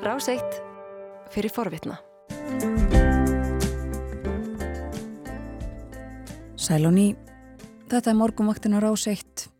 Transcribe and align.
Ráseitt 0.00 0.62
fyrir 1.28 1.52
forvitna. 1.52 1.98
Sælóni, 6.56 7.12
þetta 7.92 8.08
er 8.08 8.16
morgunvaktin 8.16 8.76
á 8.76 8.80
Ráseitt. 8.80 9.50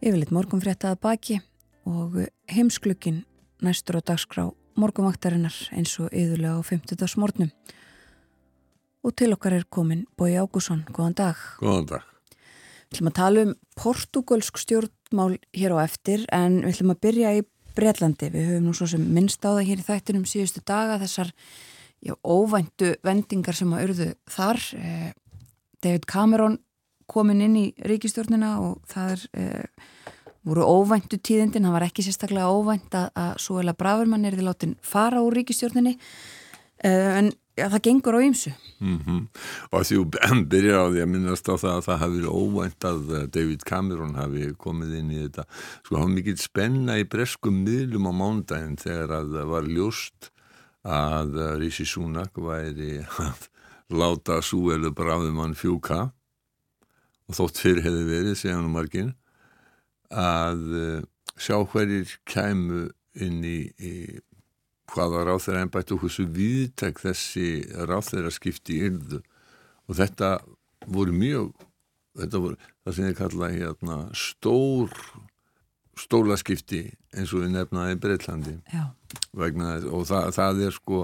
Yfirleitt 0.00 0.32
morgunfréttaða 0.32 0.96
baki 0.96 1.38
og 1.84 2.22
heimsklukkin 2.48 3.26
næstur 3.60 4.00
á 4.00 4.02
dagskrá 4.02 4.48
morgunvaktarinnar 4.80 5.60
eins 5.76 5.92
og 6.00 6.08
yðurlega 6.08 6.56
á 6.56 6.60
50. 6.64 7.04
smórnum. 7.04 7.52
Og 9.04 9.12
til 9.12 9.36
okkar 9.36 9.60
er 9.60 9.68
komin 9.68 10.06
Bói 10.16 10.40
Ágússon. 10.40 10.86
Góðan 10.88 11.20
dag. 11.20 11.36
Góðan 11.60 11.90
dag. 11.98 12.08
Við 12.88 12.96
ætlum 12.96 13.12
að 13.12 13.20
tala 13.20 13.44
um 13.44 13.56
portugalsk 13.76 14.56
stjórnmál 14.56 15.36
hér 15.52 15.76
á 15.76 15.84
eftir 15.84 16.24
en 16.32 16.62
við 16.64 16.78
ætlum 16.78 16.96
að 16.96 17.04
byrja 17.04 17.36
í 17.36 17.50
Breitlandi. 17.76 18.30
Við 18.32 18.48
höfum 18.50 18.68
nú 18.68 18.74
svo 18.76 18.88
sem 18.90 19.04
minnst 19.14 19.44
á 19.44 19.50
það 19.54 19.66
hér 19.68 19.82
í 19.82 19.86
þættinum 19.86 20.26
síðustu 20.28 20.62
daga 20.68 20.98
þessar 21.02 21.32
já, 22.02 22.14
óvæntu 22.22 22.94
vendingar 23.06 23.56
sem 23.56 23.72
að 23.72 23.84
urðu 23.86 24.08
þar. 24.30 24.62
Eh, 24.78 25.10
David 25.82 26.06
Cameron 26.10 26.58
komin 27.10 27.42
inn 27.44 27.58
í 27.58 27.66
ríkistjórnina 27.84 28.54
og 28.62 28.80
það 28.90 29.12
er, 29.16 29.26
eh, 29.34 29.90
voru 30.44 30.66
óvæntu 30.66 31.18
tíðindin. 31.18 31.66
Það 31.66 31.76
var 31.76 31.86
ekki 31.88 32.06
sérstaklega 32.06 32.50
óvænt 32.50 32.94
að, 32.94 33.08
að 33.14 33.32
Súela 33.38 33.76
Bravermann 33.76 34.24
er 34.24 34.36
því 34.36 34.46
látin 34.46 34.76
fara 34.82 35.22
úr 35.22 35.34
ríkistjórninni 35.38 35.98
eh, 36.84 37.18
en 37.18 37.32
Já, 37.52 37.66
það 37.68 37.82
gengur 37.84 38.16
á 38.16 38.20
ýmsu. 38.24 38.50
Mm 38.80 38.98
-hmm. 38.98 39.20
Og 39.72 39.84
því 39.84 39.96
byrjar 40.48 40.78
á 40.80 40.86
því 40.88 41.00
að 41.04 41.12
minnast 41.12 41.48
á 41.52 41.54
það 41.60 41.74
að 41.76 41.84
það 41.86 42.00
hafi 42.02 42.16
verið 42.16 42.36
óvænt 42.40 42.84
að 42.84 43.00
eh, 43.16 43.26
David 43.28 43.62
Cameron 43.68 44.14
hafi 44.14 44.54
komið 44.56 44.94
inn 44.98 45.10
í 45.10 45.18
þetta. 45.20 45.44
Sko, 45.84 45.96
hann 46.00 46.14
mikið 46.16 46.36
spenna 46.40 46.98
í 46.98 47.04
breskum 47.04 47.64
miðlum 47.64 48.08
á 48.08 48.12
mándaginn 48.12 48.76
þegar 48.80 49.10
að 49.20 49.26
það 49.36 49.46
var 49.52 49.64
ljóst 49.68 50.32
að 50.82 51.36
eh, 51.36 51.58
Rishi 51.60 51.84
Sunak 51.84 52.32
væri 52.36 53.04
að 53.20 53.48
láta 53.92 54.40
Súelu 54.40 54.90
bráðumann 54.90 55.54
fjúka 55.54 56.12
og 57.28 57.36
þótt 57.36 57.60
fyrr 57.60 57.82
hefði 57.84 58.04
verið, 58.08 58.36
segja 58.38 58.56
hann 58.56 58.68
um 58.68 58.76
margin, 58.76 59.12
að 60.08 60.62
eh, 60.80 61.00
sjá 61.36 61.60
hverjir 61.68 62.16
kæmu 62.24 62.88
inn 63.20 63.44
í, 63.44 63.58
í 63.76 63.92
hvaða 64.92 65.26
ráþeira 65.28 65.64
ennbætt 65.64 65.92
og 65.94 66.04
hversu 66.04 66.28
viðtæk 66.36 67.02
þessi 67.02 67.48
ráþeira 67.88 68.32
skipti 68.34 68.80
yrðu. 68.86 69.22
Og 69.88 69.98
þetta 69.98 70.36
voru 70.86 71.14
mjög 71.16 71.52
þetta 72.18 72.40
voru 72.44 72.58
það 72.84 72.96
sem 72.96 73.08
ég 73.08 73.18
kalla 73.18 73.50
hérna 73.52 73.98
stór 74.16 74.92
stólaskipti 76.02 76.84
eins 77.12 77.32
og 77.32 77.44
við 77.44 77.54
nefnaði 77.56 77.98
Breitlandi 78.02 78.54
þess, 78.68 79.88
og 79.88 80.06
það, 80.08 80.28
það 80.36 80.62
er 80.66 80.76
sko 80.76 81.00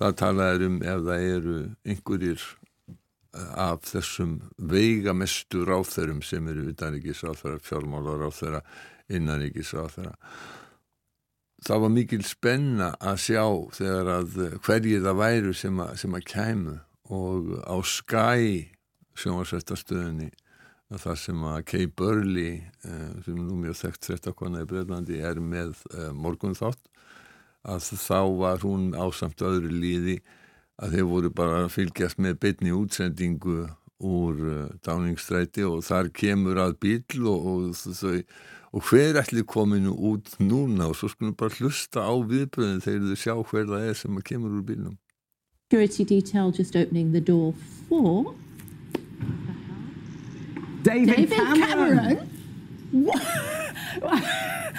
það 0.00 0.16
talaður 0.22 0.66
um 0.66 0.78
ef 0.82 1.04
það 1.08 1.26
eru 1.34 1.56
einhverjir 1.84 2.46
eh, 2.46 3.50
af 3.66 3.84
þessum 3.90 4.38
veigamestu 4.72 5.64
ráþeirum 5.68 6.22
sem 6.26 6.48
eru 6.50 6.70
utanríkis 6.72 7.22
ráþeira, 7.26 7.60
fjármála 7.62 8.16
ráþeira 8.22 8.64
innaríkis 9.10 9.74
ráþeira 9.76 10.16
það 11.64 11.82
var 11.84 11.92
mikil 11.94 12.20
spenna 12.26 12.90
að 13.00 13.22
sjá 13.26 13.44
þegar 13.76 14.12
að 14.16 14.36
eh, 14.44 14.58
hverjið 14.64 15.06
það 15.06 15.18
væru 15.20 15.56
sem 15.56 15.82
að, 15.84 15.96
sem 16.02 16.16
að 16.16 16.28
kæmu. 16.30 16.76
Og 17.10 17.50
á 17.66 17.76
Sky 17.82 18.52
sjónvarsvættastöðinni 19.18 20.30
það 20.90 21.16
sem 21.22 21.42
að 21.46 21.58
Kay 21.70 21.88
Burley 21.98 22.52
eh, 22.86 23.10
sem 23.26 23.38
nú 23.38 23.58
mjög 23.60 23.78
þekkt 23.84 24.08
þrettakona 24.08 24.64
í 24.64 24.70
Breitlandi 24.70 25.20
er 25.22 25.42
með 25.42 25.76
eh, 25.94 26.10
morgun 26.16 26.56
þátt 26.58 26.86
að 27.68 27.90
þá 28.00 28.20
var 28.40 28.62
hún 28.64 28.94
ásamt 28.96 29.42
öðru 29.44 29.70
líði 29.74 30.16
að 30.80 30.96
þeir 30.96 31.10
voru 31.10 31.30
bara 31.36 31.58
að 31.66 31.74
fylgjast 31.74 32.22
með 32.22 32.38
beitni 32.40 32.72
útsendingu 32.72 33.66
úr 34.00 34.38
dáningsstræti 34.80 35.66
og 35.68 35.82
þar 35.84 36.08
kemur 36.16 36.56
að 36.62 36.78
bíl 36.80 37.26
og, 37.28 37.50
og 37.50 37.74
þau 37.76 38.22
og 38.72 38.82
hver 38.86 39.18
ætli 39.20 39.42
kominu 39.42 39.94
út 39.94 40.36
núna 40.38 40.90
og 40.90 40.96
svo 40.96 41.10
skulum 41.10 41.34
bara 41.34 41.54
hlusta 41.58 42.04
á 42.06 42.14
viðbröðin 42.14 42.84
þegar 42.84 43.08
þau 43.10 43.22
sjá 43.24 43.34
hver 43.50 43.66
það 43.72 43.88
er 43.88 43.96
sem 43.98 44.20
kemur 44.22 44.58
úr 44.60 44.66
bílnum 44.66 44.98
Security 45.70 46.04
detail 46.04 46.50
just 46.50 46.76
opening 46.76 47.12
the 47.12 47.20
door 47.20 47.54
for 47.88 48.34
David, 50.82 51.08
David 51.08 51.28
Cameron. 51.30 51.98
Cameron? 51.98 52.28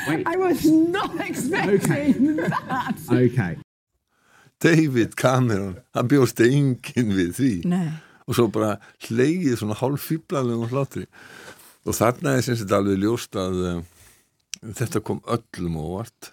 Wait. 0.07 0.28
I 0.28 0.35
was 0.35 0.66
not 0.66 1.12
expecting 1.30 2.38
that. 2.38 2.96
Okay. 3.12 3.57
David 4.59 5.16
Cameron, 5.16 5.78
hann 5.94 6.07
bjóst 6.09 6.41
enginn 6.41 7.13
við 7.18 7.31
því 7.38 7.53
Nei. 7.69 7.88
og 8.30 8.38
svo 8.38 8.47
bara 8.53 8.75
hleyið 9.07 9.57
svona 9.57 9.78
hálf 9.80 10.06
fýblalegum 10.09 10.69
hlátri 10.69 11.07
og 11.86 11.97
þarna 11.97 12.36
er 12.38 12.46
þetta 12.46 12.78
alveg 12.78 13.02
ljóst 13.02 13.38
að 13.40 13.64
uh, 13.66 13.81
þetta 14.62 15.02
kom 15.06 15.22
öllum 15.30 15.80
óvart. 15.81 16.31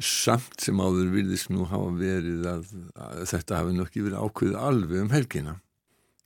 Samt 0.00 0.62
sem 0.64 0.80
áður 0.80 1.10
virðist 1.12 1.50
nú 1.52 1.66
hafa 1.68 1.90
verið 1.98 2.46
að, 2.48 2.70
að 2.96 3.26
þetta 3.34 3.58
hafi 3.60 3.74
nokkið 3.76 4.06
verið 4.08 4.22
ákveðið 4.24 4.62
alveg 4.68 5.04
um 5.04 5.12
helgina. 5.12 5.56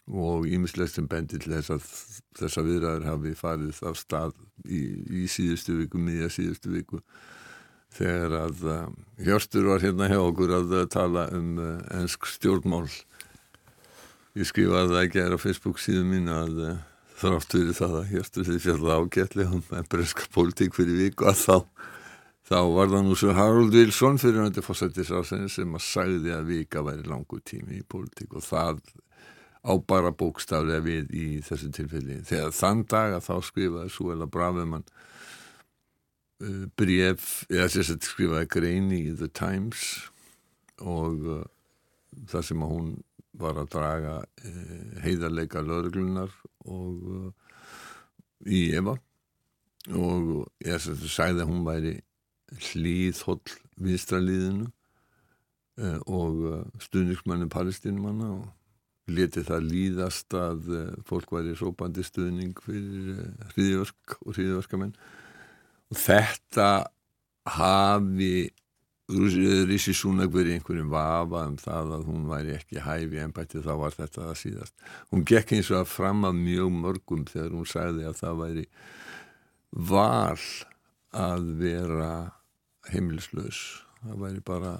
Og 0.06 0.47
ímislegt 0.47 0.94
sem 0.94 1.09
bendir 1.10 1.43
til 1.43 1.56
þess 1.56 1.72
að 1.75 1.88
þessa 2.38 2.62
viðræður 2.62 3.09
hafi 3.10 3.32
farið 3.34 3.81
af 3.91 3.98
stað 3.98 4.37
í, 4.62 4.84
í 5.25 5.27
síðustu 5.27 5.81
viku, 5.81 5.98
miðja 5.98 6.31
síðustu 6.31 6.71
viku 6.77 7.03
þegar 7.97 8.37
að 8.44 8.62
uh, 8.69 8.81
Hjörstur 9.25 9.66
var 9.66 9.83
hérna 9.83 10.06
hjá 10.12 10.21
okkur 10.21 10.53
að 10.60 10.75
uh, 10.77 10.87
tala 10.93 11.27
um 11.34 11.56
ennsk 11.97 12.28
stjórnmál. 12.28 12.87
Ég 14.37 14.47
skrifaði 14.47 14.93
það 14.93 15.03
ekki 15.03 15.27
á 15.33 15.38
Facebook 15.41 15.81
síðan 15.81 16.12
mín 16.12 16.31
að 16.31 16.60
þrátt 17.16 17.53
fyrir 17.56 17.77
það 17.77 17.99
að 18.00 18.09
hérstu 18.12 18.44
því 18.47 18.59
fjall 18.65 18.91
ágætlega 18.93 19.56
um 19.56 19.87
breska 19.91 20.27
pólitík 20.34 20.77
fyrir 20.77 20.99
viku 21.00 21.28
að 21.31 21.43
þá 21.43 21.56
þá 22.47 22.59
var 22.77 22.93
það 22.93 23.06
nú 23.06 23.16
svo 23.19 23.32
Harold 23.34 23.75
Wilson 23.75 24.21
fyrir 24.22 24.44
hann 24.44 24.54
til 24.54 24.65
fósættisrásinni 24.66 25.50
sem 25.50 25.75
að 25.75 25.84
sagði 25.87 26.34
að 26.37 26.53
vika 26.53 26.84
væri 26.87 27.09
langu 27.09 27.41
tími 27.43 27.81
í 27.81 27.87
pólitík 27.88 28.37
og 28.38 28.44
það 28.47 28.82
á 29.66 29.72
bara 29.82 30.12
bókstaflega 30.15 30.84
við 30.84 31.10
í 31.10 31.27
þessu 31.43 31.72
tilfelli. 31.75 32.21
Þegar 32.27 32.54
þann 32.54 32.84
dag 32.87 33.16
að 33.16 33.27
þá 33.27 33.34
skrifaði 33.48 33.94
Suela 33.97 34.28
Braveman 34.31 34.87
uh, 34.87 36.65
bref 36.78 37.43
eða 37.50 37.66
að 37.66 38.06
skrifaði 38.06 38.53
grein 38.53 38.93
í 38.94 39.03
The 39.10 39.31
Times 39.34 39.88
og 40.78 41.27
uh, 41.27 41.43
það 42.31 42.48
sem 42.50 42.62
að 42.62 42.75
hún 42.77 42.93
var 43.37 43.59
að 43.59 43.72
draga 43.75 44.16
uh, 44.22 45.00
heiðarleika 45.03 45.65
lögreglunar 45.66 46.31
og 46.66 47.10
uh, 47.10 47.31
í 48.47 48.66
Eva. 48.77 48.97
Og 49.94 50.47
ég 50.66 50.82
sagði 50.82 51.44
að 51.44 51.50
hún 51.50 51.65
væri 51.66 51.94
hlýð 52.71 53.22
holl 53.27 53.54
viðstraliðinu 53.82 54.66
uh, 54.66 55.99
og 56.06 56.44
uh, 56.50 56.60
stuðningsmannin 56.82 57.53
palestínumanna 57.53 58.32
og 58.41 59.12
leti 59.12 59.44
það 59.47 59.69
líðast 59.71 60.34
að 60.34 60.65
fólk 61.06 61.31
væri 61.31 61.53
sópandi 61.54 62.03
stuðning 62.03 62.56
fyrir 62.59 63.21
hriðiverk 63.53 64.16
og 64.25 64.33
hriðiverkamenn 64.34 64.97
og 65.94 66.00
þetta 66.03 66.71
hafi 67.47 68.48
Rísi 69.06 69.93
Súnak 69.94 70.33
verið 70.34 70.56
einhverjum 70.56 70.89
vafa 70.91 71.44
um 71.47 71.56
það 71.62 71.93
að 71.94 72.06
hún 72.09 72.25
væri 72.27 72.56
ekki 72.56 72.81
hæfi 72.83 73.21
en 73.22 73.34
bætti 73.37 73.62
þá 73.62 73.75
var 73.78 73.94
þetta 73.94 74.25
það 74.25 74.41
síðast. 74.41 74.75
Hún 75.15 75.22
gekk 75.31 75.53
eins 75.55 75.71
og 75.71 75.84
að 75.84 75.93
fram 75.93 76.27
að 76.27 76.41
mjög 76.41 76.72
mörgum 76.75 77.22
þegar 77.28 77.55
hún 77.55 77.69
sagði 77.71 78.09
að 78.09 78.19
það 78.19 78.41
væri 78.41 78.65
val 79.93 80.47
að 81.15 81.47
vera 81.62 82.11
heimilislaus. 82.91 83.62
Það 84.03 84.21
væri 84.25 84.45
bara 84.51 84.75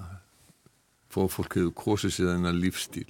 fóð 1.15 1.33
fólk 1.37 1.59
hefur 1.61 1.79
kosið 1.85 2.17
sér 2.19 2.33
þennan 2.35 2.61
lífstíl. 2.61 3.09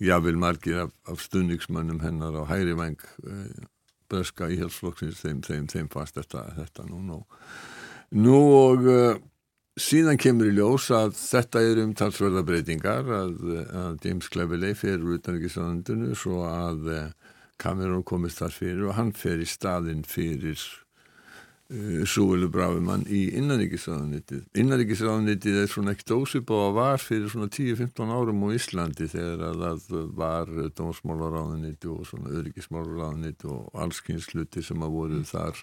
Já, 0.00 0.16
vil 0.24 0.40
margir 0.40 0.86
af, 0.86 0.96
af 1.04 1.20
stundingsmönnum 1.20 2.00
hennar 2.00 2.32
á 2.32 2.48
hæri 2.48 2.72
veng 2.80 3.04
eh, 3.28 3.68
breska 4.08 4.48
í 4.48 4.56
helsflokksins 4.60 5.20
þeim, 5.20 5.44
þeim, 5.44 5.68
þeim 5.68 5.92
fast 5.92 6.16
þetta, 6.16 6.48
þetta 6.56 6.88
nú 6.88 7.04
nú. 7.04 7.22
Nú 8.16 8.40
og 8.56 8.86
uh, 8.88 9.16
Síðan 9.76 10.16
kemur 10.16 10.48
í 10.48 10.54
ljós 10.56 10.86
að 10.96 11.10
þetta 11.18 11.60
er 11.60 11.82
umtalsverða 11.82 12.42
breytingar 12.48 13.10
að, 13.12 13.34
að 13.76 14.06
James 14.06 14.30
Cleverley 14.32 14.72
fer 14.78 15.02
úr 15.02 15.18
utanrikiðslandinu 15.18 16.16
svo 16.16 16.46
að 16.48 16.88
Cameron 17.60 18.04
komist 18.08 18.40
þar 18.40 18.56
fyrir 18.56 18.88
og 18.88 18.96
hann 18.96 19.12
fer 19.16 19.40
í 19.40 19.48
staðin 19.48 20.00
fyrir 20.08 20.60
Súvelu 21.66 22.46
Brafimann 22.46 23.02
í 23.10 23.24
innanríkisráðunitið. 23.40 24.44
Innanríkisráðunitið 24.62 25.56
er 25.64 25.70
svona 25.72 25.96
ekkert 25.96 26.12
ósip 26.14 26.52
og 26.54 26.76
var 26.76 27.02
fyrir 27.02 27.26
svona 27.32 27.48
10-15 27.50 28.12
árum 28.14 28.44
á 28.46 28.48
Íslandi 28.54 29.08
þegar 29.10 29.42
að 29.48 29.64
það 29.88 30.12
var 30.20 30.52
dómsmálaráðunitið 30.78 31.90
og 31.90 32.06
svona 32.06 32.30
öryggismálaráðunitið 32.38 33.50
og 33.56 33.82
allskynsluti 33.82 34.62
sem 34.62 34.86
að 34.86 34.94
voru 34.94 35.20
þar 35.26 35.58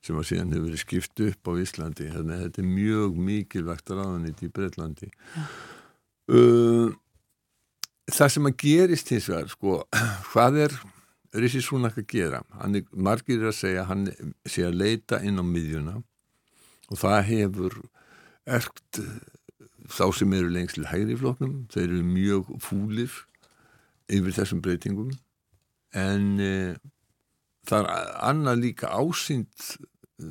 sem 0.00 0.16
að 0.16 0.28
síðan 0.30 0.56
hefur 0.56 0.66
verið 0.70 0.84
skipt 0.86 1.24
upp 1.28 1.52
á 1.52 1.52
Íslandi. 1.66 2.08
Þannig 2.16 2.38
að 2.38 2.44
þetta 2.46 2.64
er 2.64 2.72
mjög 2.80 3.22
mikilvægt 3.28 3.94
ráðunitið 3.98 4.48
í 4.48 4.54
Breitlandi. 4.56 5.12
Uh, 6.24 6.88
það 8.08 8.32
sem 8.32 8.48
að 8.48 8.58
gerist 8.64 9.12
hins 9.12 9.28
vegar, 9.28 9.52
sko, 9.52 9.82
hvað 10.32 10.62
er 10.70 10.80
Rissi 11.34 11.62
Súnak 11.64 11.98
að 11.98 12.08
gera? 12.12 12.42
Hann 12.60 12.78
er, 12.78 12.84
margir 12.94 13.42
að 13.48 13.56
segja, 13.58 13.86
hann 13.88 14.06
sé 14.46 14.66
að 14.68 14.78
leita 14.78 15.18
inn 15.26 15.40
á 15.40 15.44
miðjuna 15.44 15.96
og 16.92 17.00
það 17.00 17.20
hefur 17.30 17.78
erkt 18.44 19.00
þá 19.90 20.04
sem 20.16 20.32
eru 20.36 20.50
lengst 20.52 20.78
til 20.78 20.88
hægri 20.88 21.16
floknum, 21.18 21.64
þeir 21.72 21.86
eru 21.88 22.02
mjög 22.08 22.50
fúlir 22.64 23.14
yfir 24.12 24.36
þessum 24.36 24.62
breytingum. 24.64 25.10
En 25.94 26.40
e, 26.40 26.52
það 27.68 27.88
er 27.88 28.12
annað 28.30 28.62
líka 28.62 28.92
ásýnd 28.92 29.68
e, 30.20 30.30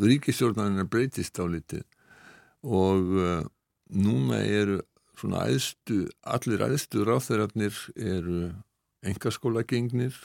ríkistjórnarinnar 0.00 0.88
breytist 0.92 1.40
á 1.40 1.44
litið 1.48 1.84
og 2.66 3.16
e, 3.16 3.32
núna 3.96 4.42
eru 4.44 4.80
svona 5.16 5.46
æðstu, 5.48 6.04
allir 6.28 6.64
æðstu 6.66 7.06
ráþeirarnir 7.06 7.76
eru 7.96 8.50
engaskóla 9.06 9.64
gengnir 9.66 10.16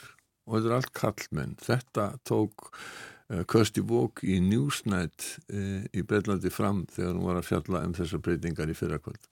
og 0.46 0.56
þetta 0.58 0.70
er 0.70 0.76
allt 0.76 0.92
kallmenn. 0.98 1.56
Þetta 1.62 2.06
tók 2.28 2.70
uh, 2.72 3.42
Kirsti 3.48 3.84
Vók 3.86 4.24
í 4.26 4.40
Newsnight 4.42 5.36
uh, 5.52 5.84
í 5.94 6.02
Breitlandi 6.06 6.50
fram 6.52 6.84
þegar 6.90 7.14
hún 7.14 7.28
var 7.28 7.40
að 7.40 7.48
fjalla 7.50 7.84
um 7.86 7.94
þessar 7.96 8.24
breytingar 8.24 8.72
í 8.72 8.76
fyrrakvöld. 8.76 9.28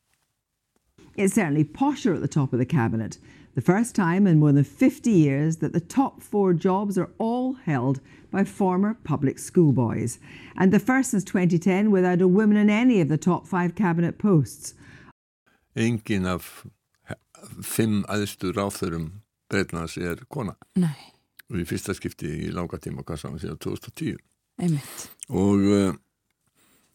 It's 1.16 1.34
certainly 1.34 1.64
posher 1.64 2.14
at 2.14 2.20
the 2.20 2.28
top 2.28 2.52
of 2.52 2.58
the 2.58 2.66
cabinet. 2.66 3.18
The 3.54 3.60
first 3.60 3.96
time 3.96 4.28
in 4.28 4.38
more 4.38 4.52
than 4.52 4.64
50 4.64 5.10
years 5.10 5.56
that 5.56 5.72
the 5.72 5.80
top 5.80 6.22
four 6.22 6.54
jobs 6.54 6.96
are 6.96 7.10
all 7.18 7.54
held 7.54 8.00
by 8.30 8.44
former 8.44 8.96
public 9.02 9.40
schoolboys. 9.40 10.18
And 10.56 10.72
the 10.72 10.78
first 10.78 11.10
since 11.10 11.24
2010 11.24 11.90
without 11.90 12.22
a 12.22 12.28
woman 12.28 12.56
in 12.56 12.70
any 12.70 13.00
of 13.00 13.08
the 13.08 13.18
top 13.18 13.48
five 13.48 13.74
cabinet 13.74 14.18
posts. 14.18 14.74
Engin 15.76 16.26
af 16.26 16.64
fimm 17.62 18.04
aðstu 18.08 18.52
ráþurum 18.54 19.10
Breitlands 19.50 19.96
er 19.98 20.22
kona 20.30 20.54
Nei. 20.78 20.94
og 21.50 21.58
í 21.60 21.66
fyrsta 21.68 21.94
skipti 21.96 22.30
í 22.46 22.52
langa 22.54 22.78
tíma 22.82 23.04
saman 23.16 23.40
síðan 23.42 23.58
2010 23.62 24.20
Einmitt. 24.60 25.08
og 25.28 25.64
uh, 25.66 25.94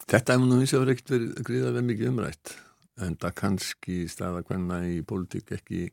þetta 0.06 0.38
hefur 0.38 0.50
nú 0.50 0.62
eins 0.62 0.76
og 0.76 0.86
verið 0.86 0.96
ekkert 1.00 1.50
verið 1.50 1.88
mikið 1.90 2.12
umrætt 2.14 2.56
en 3.04 3.18
það 3.20 3.38
kannski 3.42 3.98
staða 4.08 4.46
hvenna 4.48 4.84
í 4.88 5.02
pólitík 5.08 5.52
ekki 5.58 5.90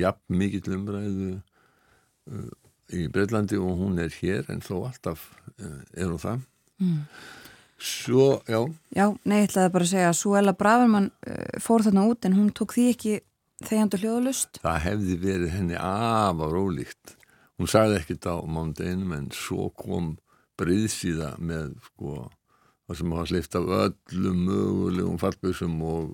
jafn 0.00 0.38
mikið 0.40 0.72
umræðu 0.78 1.30
uh, 1.38 2.50
í 2.94 3.06
Breitlandi 3.12 3.60
og 3.60 3.78
hún 3.80 4.00
er 4.02 4.12
hér 4.20 4.50
en 4.52 4.64
þó 4.64 4.88
alltaf 4.88 5.28
uh, 5.60 5.82
er 5.94 6.08
hún 6.10 6.22
það 6.22 6.40
mm. 6.82 6.98
svo, 7.78 8.40
já 8.48 8.64
Já, 8.96 9.06
nei, 9.22 9.44
ég 9.44 9.52
ætlaði 9.52 9.76
bara 9.76 9.86
að 9.86 9.92
segja 9.92 10.10
að 10.10 10.18
Suella 10.22 10.56
Bravermann 10.58 11.12
fór 11.62 11.86
þarna 11.86 12.08
út 12.10 12.26
en 12.26 12.36
hún 12.40 12.50
tók 12.56 12.74
því 12.74 12.88
ekki 12.96 13.14
þegjandi 13.70 14.00
hljóðlust? 14.02 14.60
Það 14.64 14.80
hefði 14.84 15.18
verið 15.22 15.52
henni 15.54 15.76
afar 15.80 16.56
ólíkt. 16.58 17.16
Hún 17.58 17.70
sagði 17.70 18.00
ekkit 18.00 18.26
á 18.26 18.36
mándeginum 18.42 19.14
en 19.16 19.28
svo 19.34 19.68
kom 19.78 20.16
breyðsíða 20.58 21.34
með 21.42 21.76
sko 21.88 22.24
það 22.84 22.98
sem 22.98 23.14
hafa 23.14 23.28
sleift 23.30 23.56
af 23.58 23.70
öllum 23.78 24.42
mögulegum 24.48 25.20
fallböðsum 25.22 25.78
og 25.88 26.10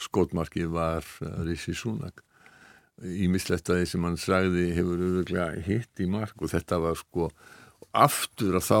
skotmarki 0.00 0.66
var 0.72 1.06
Rissi 1.46 1.74
Súnak. 1.76 2.24
Ímislegt 3.00 3.70
að 3.70 3.80
því 3.80 3.90
sem 3.92 4.06
hann 4.08 4.18
sagði 4.20 4.66
hefur 4.76 5.04
auðvitað 5.04 5.60
hitt 5.68 6.02
í 6.02 6.08
mark 6.10 6.40
og 6.40 6.52
þetta 6.52 6.80
var 6.82 6.98
sko 7.00 7.30
aftur 7.96 8.58
að 8.58 8.66
þá 8.66 8.80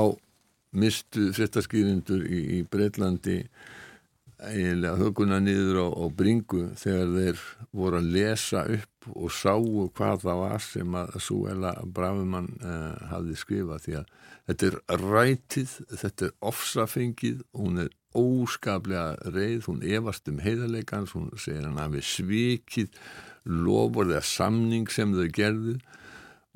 mistu 0.80 1.30
fréttaskýrindur 1.34 2.26
í, 2.26 2.40
í 2.56 2.64
Breitlandi 2.68 3.40
eiginlega 4.48 4.96
huguna 5.00 5.40
niður 5.42 5.80
á, 5.84 5.88
á 6.00 6.04
bringu 6.16 6.62
þegar 6.80 7.12
þeir 7.16 7.44
voru 7.76 8.00
að 8.00 8.10
lesa 8.14 8.64
upp 8.76 9.08
og 9.14 9.32
sáu 9.32 9.86
hvað 9.96 10.24
það 10.24 10.42
var 10.42 10.64
sem 10.64 10.96
að 11.00 11.14
Súela 11.24 11.72
Brafumann 11.84 12.50
uh, 12.60 12.96
hafði 13.12 13.38
skrifað 13.40 13.84
því 13.86 13.96
að 14.00 14.12
þetta 14.50 14.68
er 14.68 15.04
rætið, 15.04 15.74
þetta 16.02 16.26
er 16.26 16.36
ofsafengið, 16.50 17.42
hún 17.56 17.84
er 17.84 17.90
óskaplega 18.16 19.30
reið, 19.30 19.66
hún 19.68 19.84
efast 19.86 20.28
um 20.30 20.40
heiðarleikans, 20.42 21.14
hún 21.14 21.30
segir 21.38 21.68
hann 21.68 21.78
hafi 21.78 22.02
svikið 22.02 22.90
lofur 23.46 24.10
eða 24.10 24.24
samning 24.26 24.90
sem 24.90 25.14
þau 25.16 25.28
gerðu 25.34 25.76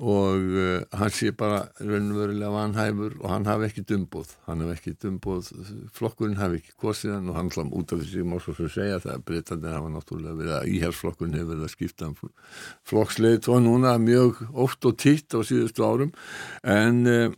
og 0.03 0.41
uh, 0.43 0.81
hann 0.91 1.11
sé 1.15 1.29
bara 1.31 1.69
raunverulega 1.79 2.49
vanhæfur 2.51 3.13
og 3.21 3.29
hann 3.31 3.45
hafi 3.47 3.69
ekki 3.69 3.83
dumbóð 3.87 4.33
hann 4.43 4.59
hafi 4.65 4.73
ekki 4.75 4.93
dumbóð, 4.99 5.51
flokkurinn 5.95 6.35
hafi 6.35 6.59
ekki 6.59 6.73
kosið 6.83 7.13
hann 7.15 7.29
og 7.31 7.37
hann 7.39 7.51
hlam 7.55 7.71
út 7.71 7.93
af 7.95 8.01
þessi 8.01 8.25
má 8.27 8.35
svo 8.43 8.67
segja 8.67 8.99
það 8.99 9.13
að 9.13 9.23
breytandi 9.29 9.71
hafa 9.71 9.93
náttúrulega 9.93 10.39
verið 10.41 10.55
að 10.57 10.73
íhersflokkurinn 10.73 11.37
hefur 11.39 11.51
verið 11.53 11.67
að 11.69 11.71
skipta 11.77 12.09
um 12.09 12.17
flokksleit 12.91 13.47
og 13.47 13.63
núna 13.63 13.93
mjög 14.03 14.41
oft 14.51 14.83
og 14.89 14.97
titt 14.99 15.31
á 15.31 15.39
síðustu 15.47 15.87
árum. 15.87 16.11
En 16.67 16.99
uh, 17.07 17.31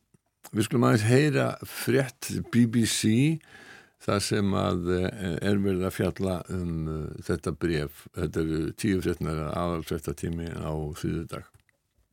við 0.49 0.65
skulum 0.65 0.87
aðeins 0.87 1.05
heyra 1.05 1.47
frétt 1.61 2.31
BBC 2.49 3.37
það 4.01 4.23
sem 4.31 4.57
að 4.57 4.89
uh, 4.95 5.05
er 5.45 5.61
verið 5.61 5.85
að 5.85 5.93
fjalla 5.99 6.39
um 6.57 6.73
þetta 7.21 7.53
bref 7.53 8.01
þetta 8.17 8.43
eru 8.47 8.63
tíu 8.73 9.05
fréttnar 9.05 9.43
aðalsvettatími 9.51 10.49
á 10.57 10.73
síðu 10.97 11.27
dag 11.35 11.53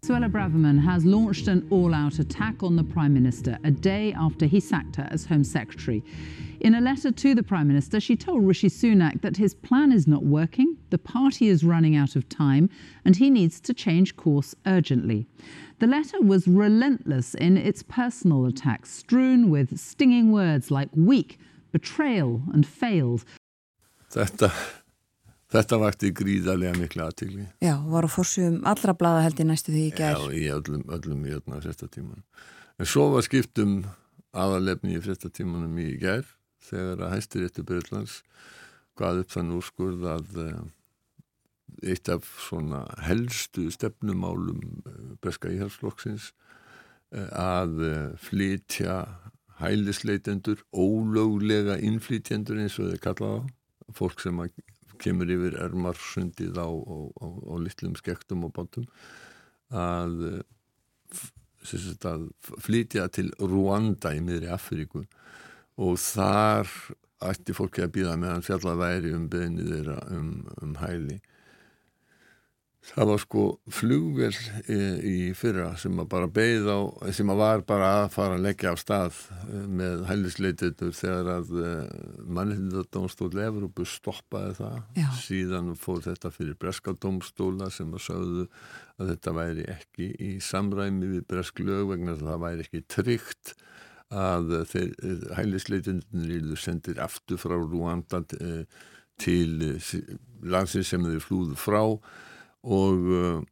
Suella 0.04 0.30
Braverman 0.30 0.84
has 0.84 1.06
launched 1.06 1.48
an 1.48 1.66
all 1.70 1.94
out 1.94 2.18
attack 2.18 2.62
on 2.62 2.76
the 2.76 2.84
Prime 2.84 3.14
Minister 3.14 3.56
a 3.64 3.70
day 3.70 4.12
after 4.12 4.44
he 4.44 4.60
sacked 4.60 4.96
her 4.96 5.08
as 5.10 5.24
Home 5.24 5.44
Secretary. 5.44 6.04
In 6.60 6.74
a 6.74 6.80
letter 6.82 7.10
to 7.10 7.34
the 7.34 7.42
Prime 7.42 7.66
Minister, 7.68 8.00
she 8.00 8.14
told 8.14 8.46
Rishi 8.46 8.68
Sunak 8.68 9.22
that 9.22 9.38
his 9.38 9.54
plan 9.54 9.92
is 9.92 10.06
not 10.06 10.22
working, 10.22 10.76
the 10.90 10.98
party 10.98 11.48
is 11.48 11.64
running 11.64 11.96
out 11.96 12.16
of 12.16 12.28
time, 12.28 12.68
and 13.06 13.16
he 13.16 13.30
needs 13.30 13.60
to 13.62 13.72
change 13.72 14.14
course 14.14 14.54
urgently. 14.66 15.26
The 15.78 15.86
letter 15.86 16.20
was 16.20 16.46
relentless 16.46 17.34
in 17.34 17.56
its 17.56 17.82
personal 17.82 18.44
attacks, 18.44 18.90
strewn 18.90 19.48
with 19.48 19.80
stinging 19.80 20.32
words 20.32 20.70
like 20.70 20.90
weak, 20.94 21.38
betrayal, 21.72 22.42
and 22.52 22.66
failed. 22.66 23.24
Þetta 24.10 24.52
Þetta 25.54 25.76
vakti 25.78 26.08
gríðarlega 26.10 26.74
miklu 26.74 27.04
aðtíkli. 27.04 27.44
Já, 27.62 27.76
var 27.86 28.08
á 28.08 28.10
fórsum 28.10 28.56
allra 28.66 28.94
blada 28.98 29.20
held 29.22 29.38
í 29.38 29.44
næstu 29.46 29.70
því 29.70 29.82
í 29.86 29.92
gær. 29.94 30.18
Já, 30.18 30.32
í 30.34 30.48
öllum, 30.50 30.80
öllum 30.96 31.20
í 31.28 31.34
öllum 31.36 31.60
fréttatímanum. 31.62 32.24
En 32.82 32.90
svo 32.90 33.04
var 33.12 33.22
skiptum 33.22 33.84
aðalefni 34.34 34.96
í 34.96 35.02
fréttatímanum 35.04 35.78
í 35.78 35.92
gær 36.02 36.26
þegar 36.66 37.04
að 37.06 37.14
hæstir 37.14 37.46
eittu 37.46 37.66
Byrjlands 37.68 38.16
hvað 38.98 39.23
upp 39.23 39.34
þann 39.37 39.54
úrskurð 39.54 40.08
að 40.11 40.40
uh, 40.42 40.58
eitt 41.87 42.11
af 42.11 42.26
svona 42.49 42.82
helstu 43.06 43.68
stefnumálum 43.75 44.58
uh, 44.58 45.14
Breska 45.23 45.54
Íhalsflokksins 45.54 46.32
uh, 47.14 47.30
að 47.30 47.78
flytja 48.26 49.04
hælisleitendur, 49.62 50.66
ólöglega 50.75 51.78
innflytjendur 51.78 52.58
eins 52.58 52.80
og 52.82 52.90
þeir 52.90 53.04
kallaða 53.06 53.94
fólk 53.94 54.18
sem 54.25 54.40
að 54.42 54.56
kemur 55.02 55.30
yfir 55.30 55.58
ermarsundið 55.64 56.58
á, 56.60 56.68
á, 56.68 56.96
á, 57.20 57.26
á 57.26 57.54
litlum 57.62 57.96
skektum 57.98 58.46
og 58.46 58.54
bátum 58.56 58.86
að, 59.74 60.42
að 62.04 62.26
flytja 62.62 63.08
til 63.12 63.30
Rwanda 63.40 64.14
í 64.14 64.22
miðri 64.24 64.50
Afríku 64.52 65.04
og 65.80 65.98
þar 66.00 66.70
ætti 67.24 67.54
fólki 67.56 67.84
að 67.84 67.94
býða 67.96 68.18
meðan 68.20 68.44
fjallað 68.44 68.80
væri 68.82 69.14
um 69.16 69.28
beðinni 69.32 69.68
þeirra 69.68 70.00
um, 70.12 70.32
um 70.62 70.74
hæli 70.82 71.20
Það 72.85 73.09
var 73.09 73.21
sko 73.23 73.43
flugvel 73.73 74.31
í, 74.69 74.79
í 75.09 75.17
fyrra 75.37 75.71
sem 75.81 75.97
að 76.03 76.09
bara 76.12 76.29
beigð 76.29 76.67
á, 76.69 76.79
sem 77.17 77.31
að 77.33 77.38
var 77.41 77.62
bara 77.64 77.91
að 78.03 78.09
fara 78.12 78.37
að 78.37 78.45
leggja 78.45 78.75
á 78.75 78.76
stað 78.76 79.21
eh, 79.47 79.62
með 79.81 80.03
hælisleititur 80.11 80.93
þegar 80.93 81.31
að 81.38 81.53
eh, 81.64 81.95
mannhildadómstól 82.37 83.31
Evropu 83.47 83.87
stoppaði 83.88 84.59
það. 84.59 84.76
Já. 85.00 85.07
Síðan 85.23 85.71
fór 85.81 86.03
þetta 86.05 86.33
fyrir 86.35 86.59
breskadómstóla 86.61 87.71
sem 87.73 87.95
að 87.97 88.05
sögðu 88.11 88.45
að 89.00 89.14
þetta 89.14 89.35
væri 89.38 89.64
ekki 89.79 90.11
í 90.21 90.35
samræmi 90.45 91.09
við 91.14 91.25
bresk 91.33 91.64
lög 91.64 91.95
vegna 91.95 92.19
að 92.19 92.26
það 92.29 92.45
væri 92.45 92.67
ekki 92.67 92.83
tryggt 92.99 93.55
að 94.14 94.53
hælisleititunir 95.35 96.37
eru 96.37 96.61
sendir 96.61 97.00
aftur 97.03 97.41
frá 97.41 97.57
Rúanda 97.57 98.21
til 99.19 99.73
landsins 100.45 100.93
sem 100.93 101.03
þeir 101.09 101.25
flúðu 101.25 101.59
frá 101.59 101.83
og 102.64 103.11
uh, 103.12 103.42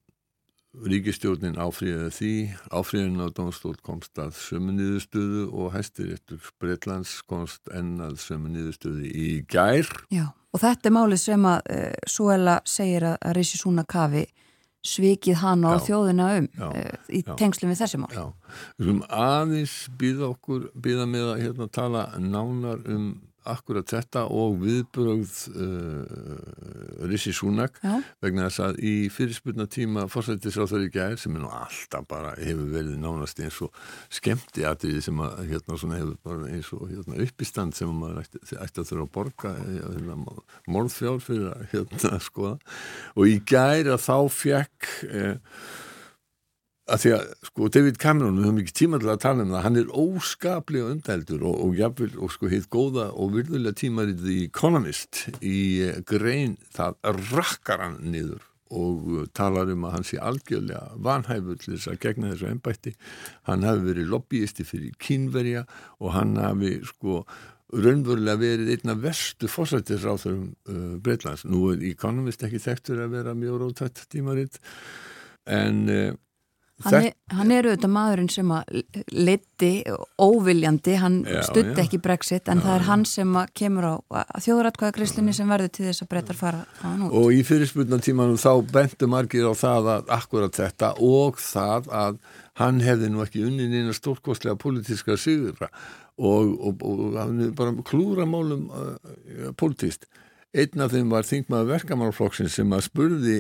ríkistjórnin 0.88 1.58
áfríðið 1.60 2.12
því, 2.16 2.34
áfríðin 2.72 3.20
á 3.20 3.28
Dómstól 3.36 3.74
komst 3.84 4.16
að 4.20 4.32
sömu 4.40 4.72
niðurstöðu 4.72 5.48
og 5.52 5.74
hæstiréttur 5.74 6.52
Breitlands 6.60 7.18
komst 7.28 7.68
enn 7.76 7.98
að 8.00 8.16
sömu 8.22 8.52
niðurstöðu 8.54 9.08
í 9.08 9.26
gær. 9.52 9.88
Já, 10.12 10.30
og 10.32 10.62
þetta 10.62 10.88
er 10.88 10.96
málið 10.96 11.20
sem 11.26 11.48
að 11.48 11.74
uh, 11.76 11.90
Suela 12.08 12.60
segir 12.68 13.10
að, 13.10 13.18
að 13.20 13.36
Rishi 13.40 13.60
Sunakavi 13.60 14.24
svikið 14.82 15.38
hana 15.38 15.76
á 15.76 15.84
þjóðina 15.84 16.30
um 16.40 16.48
já, 16.48 16.64
uh, 16.70 17.10
í 17.12 17.20
já, 17.20 17.34
tengslum 17.38 17.70
við 17.70 17.82
þessi 17.84 18.00
mál. 18.00 18.08
Já, 18.16 18.24
við 18.78 18.88
erum 18.88 19.04
aðeins 19.12 19.76
býða 20.00 20.30
okkur, 20.32 20.64
býða 20.72 21.06
með 21.10 21.28
að 21.34 21.44
hérna, 21.44 21.68
tala 21.76 22.06
nánar 22.16 22.80
um 22.88 23.12
akkurat 23.48 23.88
þetta 23.90 24.24
og 24.30 24.58
viðbrögð 24.62 25.36
uh, 25.52 27.06
Rissi 27.10 27.32
Súnak 27.34 27.80
vegna 28.22 28.46
þess 28.48 28.62
að 28.66 28.80
í 28.86 28.94
fyrirspurna 29.12 29.66
tíma 29.70 30.06
fórsættisráþar 30.12 30.86
í 30.86 30.90
gæðir 30.94 31.22
sem 31.22 31.36
er 31.36 31.44
nú 31.44 31.50
alltaf 31.52 32.06
bara 32.10 32.34
hefur 32.38 32.70
verið 32.72 32.98
nánast 33.02 33.42
eins 33.42 33.60
og 33.64 33.74
skemmti 34.12 34.66
aðriði 34.68 35.04
sem 35.08 35.22
að 35.24 35.38
hérna 35.50 35.78
svona 35.80 36.00
hefur 36.00 36.18
bara 36.26 36.50
eins 36.52 36.72
og 36.76 36.88
hérna 36.90 37.20
uppistand 37.26 37.76
sem 37.78 37.92
maður 37.92 38.22
ætti, 38.24 38.42
ætti 38.56 38.82
að 38.82 38.90
þurfa 38.90 39.06
að 39.06 39.14
borga 39.18 39.54
hérna, 39.62 40.18
morðfjár 40.70 41.22
fyrir 41.22 41.48
að 41.52 41.64
hérna 41.72 42.20
skoða. 42.22 42.58
Og 43.16 43.30
í 43.30 43.38
gæðir 43.48 43.94
að 43.96 44.04
þá 44.06 44.16
fekk 44.42 44.92
eh, 45.08 45.34
að 46.90 47.02
því 47.02 47.10
að 47.14 47.26
sko 47.46 47.68
David 47.76 47.98
Cameron 48.02 48.38
við 48.38 48.46
höfum 48.48 48.62
ekki 48.62 48.74
tíma 48.80 48.98
til 48.98 49.10
að 49.12 49.20
tala 49.22 49.44
um 49.44 49.52
það 49.54 49.66
hann 49.66 49.80
er 49.80 49.90
óskaplega 50.02 50.94
umdældur 50.96 51.44
og, 51.46 51.58
og 51.62 51.76
jáfnvel 51.78 52.16
og 52.18 52.32
sko 52.34 52.50
hitt 52.50 52.70
góða 52.72 53.10
og 53.14 53.36
virðulega 53.36 53.78
tímarið 53.78 54.24
í 54.32 54.38
Economist 54.48 55.26
í 55.38 55.60
grein 56.08 56.56
það 56.74 56.98
rakkar 57.30 57.84
hann 57.86 58.00
niður 58.14 58.42
og 58.72 59.06
uh, 59.12 59.22
talar 59.36 59.70
um 59.70 59.86
að 59.86 59.96
hann 59.98 60.08
sé 60.08 60.18
algjörlega 60.18 60.82
þess 61.62 61.92
að 61.92 62.00
gegna 62.02 62.32
þessu 62.32 62.50
ennbætti 62.50 62.94
hann 63.48 63.66
hafi 63.68 63.86
verið 63.90 64.12
lobbyisti 64.16 64.66
fyrir 64.66 64.98
kínverja 64.98 65.66
og 66.00 66.14
hann 66.16 66.34
hafi 66.40 66.78
sko 66.88 67.22
raunverulega 67.72 68.40
verið 68.40 68.74
einna 68.74 68.98
verstu 69.00 69.48
fórsættisráþurum 69.48 70.50
uh, 70.50 70.98
Breitlands 71.04 71.46
nú 71.46 71.70
er 71.72 71.86
Economist 71.92 72.42
ekki 72.42 72.60
þekktur 72.64 73.04
að 73.04 73.16
vera 73.20 73.38
mjög 73.38 73.62
rótætt 73.62 74.04
tímaritt 74.12 74.58
en 75.46 75.86
uh, 75.88 76.12
Hann 76.82 76.96
er, 76.98 77.14
hann 77.32 77.52
er 77.54 77.68
auðvitað 77.68 77.92
maðurinn 77.94 78.30
sem 78.32 78.52
að 78.54 78.82
liti 79.14 79.70
óviljandi, 80.22 80.96
hann 80.98 81.18
stutti 81.46 81.82
ekki 81.82 82.00
brexit 82.02 82.50
en 82.50 82.60
já, 82.60 82.66
það 82.66 82.76
er 82.76 82.86
hann 82.88 83.04
sem 83.08 83.38
kemur 83.58 83.86
á 83.86 83.94
þjóðratkvæðagriðslinni 84.42 85.34
sem 85.36 85.52
verður 85.52 85.72
til 85.76 85.86
þess 85.88 86.04
að 86.04 86.10
breytar 86.14 86.38
fara 86.38 86.62
hann 86.82 87.06
út. 87.06 87.16
Og 87.22 87.32
í 87.36 87.42
fyrirspunnatímanum 87.46 88.40
þá 88.42 88.52
bentu 88.74 89.10
margir 89.10 89.46
á 89.48 89.54
það 89.58 89.90
að 89.96 90.14
akkurat 90.18 90.58
þetta 90.62 90.92
og 90.98 91.40
það 91.42 91.90
að 92.02 92.22
hann 92.60 92.82
hefði 92.84 93.12
nú 93.12 93.22
ekki 93.24 93.46
unnin 93.46 93.72
eina 93.72 93.94
stórkostlega 93.96 94.58
politíska 94.60 95.16
sigurra 95.20 95.70
og, 96.18 96.52
og, 96.58 96.84
og 96.84 97.16
hann 97.16 97.46
er 97.46 97.56
bara 97.56 97.72
klúra 97.86 98.26
málum 98.28 98.68
uh, 98.68 99.52
politíst. 99.58 100.08
Einn 100.52 100.84
af 100.84 100.92
þeim 100.92 101.12
var 101.12 101.24
þingmaður 101.24 101.70
verkamannflokksinn 101.78 102.50
sem 102.52 102.72
að 102.76 102.88
spurði 102.90 103.38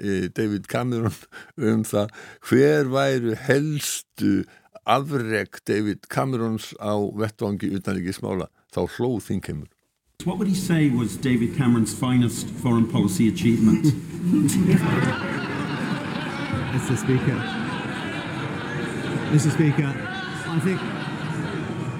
Eh, 0.00 0.28
David 0.34 0.66
Cameron 0.68 1.12
um 1.70 1.84
það 1.86 2.10
hver 2.48 2.90
væru 2.92 3.34
helstu 3.46 4.44
afreg 4.84 5.60
David 5.66 6.08
Camerons 6.08 6.72
á 6.80 6.94
vettvangi 7.16 7.70
utanrikkismála 7.78 8.50
þá 8.74 8.84
hlóð 8.96 9.22
þingheimur 9.28 9.70
What 10.24 10.38
would 10.38 10.48
he 10.48 10.54
say 10.54 10.88
was 10.88 11.16
David 11.16 11.56
Cameron's 11.56 11.92
finest 11.92 12.48
foreign 12.62 12.86
policy 12.88 13.28
achievement? 13.28 13.84
Mr. 16.74 16.96
Speaker, 16.96 17.38
Mr. 19.30 19.50
Speaker, 19.52 19.92
I 20.48 20.60
think 20.64 20.80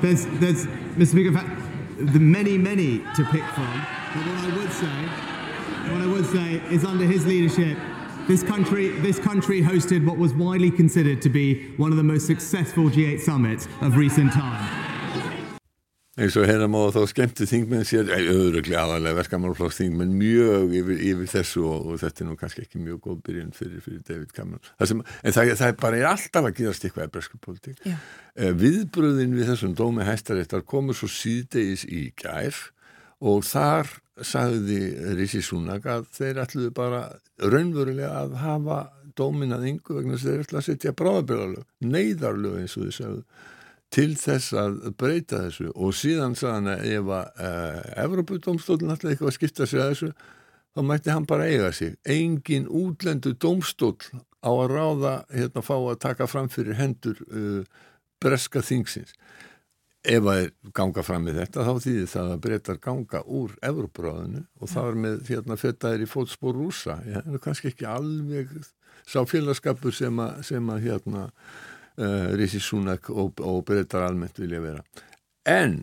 there's, 0.01 0.27
there's, 0.41 0.67
Mr. 0.97 1.11
Speaker, 1.11 1.33
the 2.13 2.19
many, 2.19 2.57
many 2.57 2.99
to 3.15 3.25
pick 3.25 3.45
from. 3.55 3.87
But 4.15 4.27
what 4.27 4.39
I 4.39 4.57
would 4.57 4.73
say 4.73 5.34
what 5.91 6.01
I 6.01 6.07
would 6.07 6.27
say 6.27 6.63
is 6.71 6.85
under 6.85 7.05
his 7.05 7.27
leadership, 7.27 7.79
this 8.27 8.43
country, 8.43 8.89
this 9.01 9.19
country 9.19 9.63
hosted 9.63 10.07
what 10.07 10.17
was 10.17 10.33
widely 10.33 10.71
considered 10.71 11.21
to 11.23 11.29
be 11.29 11.69
one 11.77 11.91
of 11.91 11.97
the 11.97 12.03
most 12.03 12.27
successful 12.27 12.85
G8 12.85 13.21
summits 13.21 13.69
of 13.83 13.97
recent 13.97 14.33
time. 14.33 14.85
eins 16.15 16.37
og 16.39 16.47
hérna 16.47 16.69
má 16.71 16.79
þá 16.95 17.01
skemmti 17.11 17.47
þingmenn 17.51 17.87
sér, 17.89 18.11
auðvitað 18.15 18.77
aðalega 18.79 19.19
verkamálflokks 19.19 19.81
þingmenn 19.81 20.13
mjög 20.15 20.75
yfir, 20.79 21.01
yfir 21.11 21.31
þessu 21.33 21.65
og, 21.67 21.89
og 21.91 21.99
þetta 22.05 22.23
er 22.23 22.29
nú 22.29 22.37
kannski 22.39 22.63
ekki 22.63 22.83
mjög 22.83 23.01
góð 23.09 23.17
byrjun 23.27 23.51
fyrir, 23.57 23.81
fyrir 23.83 24.05
David 24.07 24.31
Cameron. 24.37 24.63
Það 24.79 24.91
sem, 24.93 25.03
en 25.03 25.35
það, 25.35 25.51
það 25.59 25.73
er 25.73 25.81
bara 25.83 25.99
er 25.99 26.09
alltaf 26.13 26.47
að 26.47 26.61
gerast 26.61 26.87
eitthvað 26.87 27.09
í 27.09 27.13
bresku 27.17 27.41
politík 27.43 27.83
eh, 27.89 28.53
viðbröðin 28.63 29.35
við 29.35 29.51
þessum 29.51 29.75
dómi 29.79 30.07
hæstaréttar 30.07 30.63
komur 30.71 30.99
svo 30.99 31.11
síðdeis 31.11 31.83
í 31.91 32.07
gær 32.21 32.63
og 33.25 33.47
þar 33.49 33.91
sagði 34.23 34.81
Rísi 35.19 35.41
Súnak 35.43 35.87
að 35.91 36.07
þeir 36.15 36.43
ætluðu 36.45 36.75
bara 36.77 37.01
raunverulega 37.43 38.13
að 38.21 38.37
hafa 38.43 38.79
dóminað 39.19 39.67
yngu 39.71 39.97
vegna 39.97 40.15
þess 40.15 40.27
að 40.27 40.31
þeir 40.31 40.45
ætluðu 40.45 40.61
að 40.61 40.69
setja 40.69 40.95
bráðabyrðalög, 41.01 41.67
neyðarlög 41.95 42.61
eins 42.61 42.77
og 42.77 42.87
þið 42.87 42.97
sagðu 42.99 43.25
til 43.95 44.13
þess 44.19 44.55
að 44.59 44.79
breyta 44.99 45.41
þessu. 45.45 45.69
Og 45.75 45.95
síðan 45.95 46.37
sagðan 46.39 46.73
að 46.75 46.87
ef 46.91 47.11
að 47.15 47.43
uh, 47.49 47.81
Evropadómstólun 48.05 48.95
ætlaði 48.95 49.15
eitthvað 49.15 49.31
að 49.31 49.37
skipta 49.39 49.69
sig 49.71 49.83
að 49.83 49.91
þessu 49.93 50.13
þá 50.75 50.85
mætti 50.91 51.15
hann 51.15 51.29
bara 51.31 51.49
eiga 51.51 51.73
sig. 51.75 51.97
Engin 52.11 52.67
útlendu 52.67 53.35
dómstól 53.39 53.97
á 54.43 54.51
að 54.51 54.75
ráða 54.75 55.15
hérna 55.31 55.63
fá 55.65 55.77
að 55.79 56.01
taka 56.03 56.29
fram 56.31 56.51
fyrir 56.53 56.79
hendur 56.79 57.23
uh, 57.31 57.63
breska 58.23 58.63
þingsins 58.65 59.15
ef 60.05 60.31
að 60.31 60.47
ganga 60.77 61.03
fram 61.07 61.25
með 61.25 61.41
þetta 61.41 61.65
þá 61.65 61.73
þýðir 61.87 62.09
það 62.13 62.33
að 62.35 62.41
breytar 62.45 62.81
ganga 62.85 63.21
úr 63.25 63.55
Evrópuráðinu 63.65 64.43
og 64.61 64.73
það 64.73 64.89
er 64.91 64.99
með 65.05 65.21
hérna 65.31 65.57
fettaðir 65.61 66.05
í 66.05 66.09
fótspór 66.11 66.59
rúsa 66.59 66.99
ja, 67.09 67.23
en 67.23 67.31
það 67.31 67.39
er 67.39 67.45
kannski 67.47 67.71
ekki 67.73 67.89
alveg 67.89 68.53
sá 69.09 69.21
félagskapur 69.29 69.95
sem 69.97 70.21
að, 70.21 70.43
sem 70.49 70.71
að 70.73 70.87
hérna 70.89 71.25
uh, 71.29 72.31
Rísi 72.39 72.61
Súnak 72.63 73.11
og, 73.13 73.41
og 73.41 73.63
breytar 73.69 74.07
almennt 74.07 74.41
vilja 74.41 74.63
vera. 74.65 74.85
En 75.49 75.77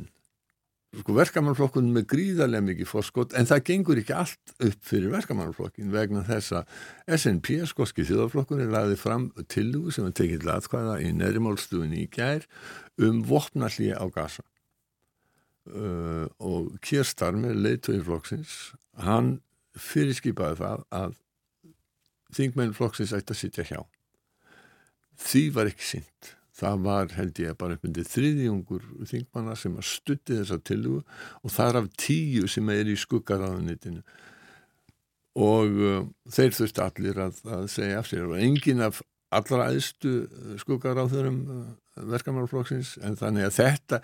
sko, 0.99 1.15
verkamannflokkunum 1.15 2.01
er 2.01 2.07
gríðarlega 2.09 2.65
mikið 2.67 2.89
fórskott 2.89 3.35
en 3.39 3.47
það 3.47 3.63
gengur 3.69 4.01
ekki 4.01 4.15
allt 4.17 4.53
upp 4.57 4.87
fyrir 4.87 5.13
verkamannflokkin 5.13 5.91
vegna 5.93 6.23
þess 6.27 6.57
að 6.59 6.73
SNP, 7.17 7.61
skoski 7.69 8.05
þjóðarflokkunni, 8.09 8.67
laði 8.71 8.97
fram 8.99 9.29
tillugu 9.51 9.93
sem 9.95 10.09
er 10.09 10.15
tekið 10.19 10.47
latkvæða 10.49 10.97
í 11.05 11.13
neðrimálstuðinni 11.15 12.03
í 12.03 12.09
gær 12.11 12.47
um 13.07 13.21
vopnalli 13.27 13.93
á 13.95 14.03
gasa 14.11 14.43
uh, 15.71 16.27
og 16.43 16.75
Kjerstarmi, 16.83 17.53
leiðtöginflokksins, 17.55 18.73
hann 18.99 19.37
fyrirskipaði 19.79 20.59
það 20.59 20.85
að 20.91 21.17
þingmennflokksins 22.35 23.15
ætti 23.15 23.35
að 23.35 23.41
sitja 23.45 23.67
hjá. 23.67 23.81
Því 25.21 25.47
var 25.55 25.71
ekki 25.71 25.87
synd 25.87 26.35
það 26.61 26.83
var 26.85 27.13
held 27.17 27.39
ég 27.41 27.57
bara 27.59 27.77
uppmyndið 27.77 28.09
þriðjungur 28.11 28.89
þingmanna 29.09 29.55
sem 29.57 29.77
að 29.79 29.87
stutti 29.89 30.37
þessa 30.37 30.59
tilugu 30.67 31.01
og 31.41 31.53
þar 31.53 31.81
af 31.81 31.87
tíu 31.99 32.49
sem 32.51 32.69
er 32.73 32.91
í 32.91 32.97
skuggaráðunitinu 32.99 34.03
og 35.41 35.79
uh, 35.79 36.03
þeir 36.31 36.57
þurfti 36.57 36.83
allir 36.83 37.23
að, 37.23 37.39
að 37.47 37.65
segja 37.71 38.01
af 38.01 38.09
sér. 38.09 38.27
Og 38.27 38.41
engin 38.43 38.83
af 38.83 38.99
allra 39.31 39.69
aðstu 39.71 40.25
skuggaráðurum 40.59 41.41
uh, 41.47 41.65
verkamálflokksins 42.11 42.97
en 43.05 43.17
þannig 43.19 43.47
að 43.47 43.57
þetta 43.61 44.01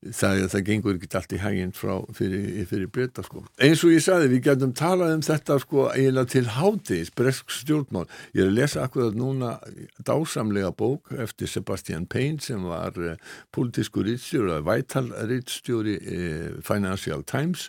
það, 0.00 0.44
það 0.52 0.64
gengur 0.64 0.96
ekki 0.96 1.08
allt 1.18 1.34
í 1.34 1.40
hæginn 1.40 1.72
fyrir, 1.76 2.44
fyrir 2.70 2.88
breyta 2.92 3.24
sko. 3.24 3.42
eins 3.60 3.82
og 3.84 3.92
ég 3.92 4.04
saði 4.04 4.30
við 4.32 4.44
getum 4.48 4.72
talað 4.76 5.14
um 5.18 5.24
þetta 5.26 5.58
sko 5.60 5.86
eiginlega 5.90 6.32
til 6.34 6.44
hátis, 6.56 7.12
bresk 7.16 7.52
stjórnmál 7.52 8.06
ég 8.32 8.44
er 8.44 8.50
að 8.50 8.56
lesa 8.56 8.84
akkurat 8.86 9.18
núna 9.18 9.56
dásamlega 10.06 10.72
bók 10.76 11.12
eftir 11.20 11.50
Sebastian 11.50 12.08
Payne 12.10 12.40
sem 12.40 12.64
var 12.64 12.96
uh, 12.96 13.16
politísku 13.52 14.04
rittstjóri 14.06 14.60
Vital 14.64 15.12
rittstjóri 15.28 15.98
uh, 16.00 16.48
Financial 16.64 17.24
Times 17.24 17.68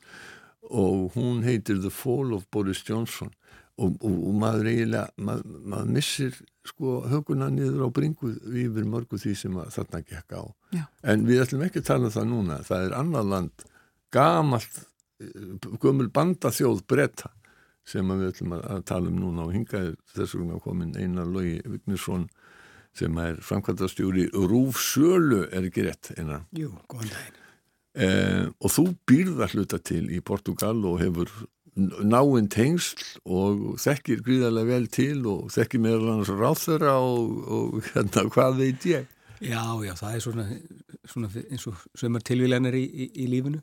og 0.71 1.17
hún 1.17 1.43
heitir 1.43 1.81
The 1.83 1.91
Fall 1.91 2.33
of 2.37 2.47
Boris 2.51 2.83
Johnson 2.87 3.33
og, 3.81 3.97
og, 4.05 4.15
og 4.29 4.37
maður 4.41 4.69
eiginlega 4.71 5.25
maður, 5.25 5.57
maður 5.73 5.91
missir 5.97 6.37
sko 6.67 7.01
höguna 7.09 7.49
niður 7.53 7.87
á 7.87 7.89
bringu 7.93 8.31
yfir 8.37 8.87
mörgu 8.87 9.19
því 9.21 9.35
sem 9.39 9.59
þarna 9.75 10.01
gekk 10.05 10.37
á. 10.37 10.43
Já. 10.77 10.85
en 11.03 11.27
við 11.27 11.43
ætlum 11.43 11.65
ekki 11.65 11.81
að 11.81 11.89
tala 11.89 12.09
um 12.09 12.15
það 12.15 12.31
núna. 12.31 12.61
Það 12.67 12.87
er 12.87 12.97
annar 13.01 13.27
land 13.33 13.65
gamalt 14.13 14.81
gömul 15.81 16.09
bandaþjóð 16.13 16.85
bretta 16.89 17.31
sem 17.87 18.07
við 18.13 18.29
ætlum 18.29 18.55
að 18.59 18.85
tala 18.89 19.11
um 19.11 19.19
núna. 19.19 19.47
Og 19.47 19.55
hingaði 19.55 19.95
þess 20.13 20.37
vegna 20.37 20.61
komin 20.63 20.95
einar 20.97 21.29
logi 21.29 21.59
Vignisson 21.65 22.27
sem 22.97 23.17
er 23.23 23.39
framkvæmdastjóri 23.45 24.29
Rúf 24.35 24.81
Sölu 24.83 25.45
er 25.47 25.67
ekki 25.67 25.85
rétt 25.87 26.11
einar? 26.17 26.45
Jú, 26.55 26.73
góðan 26.91 27.13
daginn. 27.13 27.37
Eh, 27.91 28.45
og 28.63 28.71
þú 28.71 28.85
býrða 29.07 29.49
hluta 29.51 29.79
til 29.83 30.05
í 30.15 30.21
Portugal 30.23 30.77
og 30.87 31.01
hefur 31.01 31.31
náinn 32.07 32.49
tengsl 32.51 33.01
og 33.25 33.79
þekkir 33.81 34.21
gríðarlega 34.25 34.69
vel 34.75 34.87
til 34.91 35.25
og 35.29 35.49
þekkir 35.53 35.83
meðal 35.83 36.13
annars 36.13 36.31
ráþöra 36.35 36.93
og, 37.01 37.33
og 37.57 37.89
hérna, 37.91 38.25
hvað 38.33 38.61
veit 38.61 38.87
ég? 38.89 39.09
Já, 39.41 39.63
já, 39.81 39.93
það 39.97 40.15
er 40.15 40.23
svona, 40.23 40.45
svona 41.09 41.29
eins 41.41 41.67
og 41.69 41.79
sömur 41.97 42.21
tilvílanir 42.25 42.77
í, 42.77 42.83
í, 42.85 43.07
í 43.23 43.29
lífinu 43.31 43.61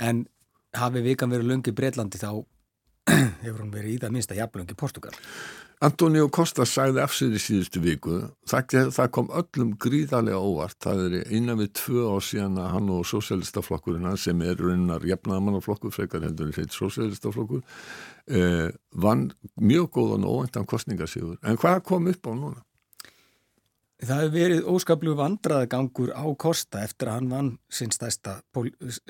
en 0.00 0.24
hafi 0.78 1.02
vikan 1.04 1.32
verið 1.32 1.50
lungi 1.50 1.74
Breitlandi 1.76 2.20
þá 2.20 2.30
hefur 3.44 3.62
hún 3.62 3.72
verið 3.74 3.96
í 3.96 4.00
það 4.04 4.14
minnst 4.14 4.32
að 4.32 4.42
jafnlungi 4.42 4.78
Portugal 4.78 5.16
Antonio 5.78 6.26
Costa 6.34 6.64
sagði 6.66 7.02
af 7.04 7.12
sér 7.14 7.34
í 7.38 7.40
síðustu 7.42 7.80
viku 7.82 8.16
það, 8.50 8.88
það 8.96 9.10
kom 9.14 9.28
öllum 9.40 9.72
gríðarlega 9.78 10.38
óvart 10.42 10.78
það 10.82 11.02
er 11.04 11.34
innan 11.38 11.60
við 11.60 11.70
tvö 11.78 12.06
á 12.10 12.16
síðan 12.24 12.58
að 12.58 12.70
hann 12.74 12.88
og 12.96 13.04
sósélistaflokkurina 13.06 14.16
sem 14.18 14.42
er 14.42 14.58
raunar 14.58 15.06
jafnamannaflokkur 15.06 15.94
frekar 15.94 16.26
heldur 16.26 16.50
en 16.50 16.56
heit 16.58 16.74
sósélistaflokkur 16.74 17.62
eh, 17.62 18.72
vann 18.90 19.28
mjög 19.54 19.92
góðan 20.00 20.26
og 20.26 20.40
óvæntan 20.40 20.66
kostningarsíður 20.66 21.38
en 21.46 21.60
hvað 21.62 21.84
kom 21.86 22.10
upp 22.10 22.26
á 22.26 22.32
núna? 22.34 22.64
Það 23.98 24.20
hefur 24.22 24.34
verið 24.34 24.66
óskaplu 24.70 25.14
vandraðagangur 25.18 26.10
á 26.14 26.26
Kosta 26.38 26.82
eftir 26.86 27.10
að 27.10 27.16
hann 27.16 27.30
vann 27.32 27.48
sinn 27.70 27.90
stæsta 27.94 28.36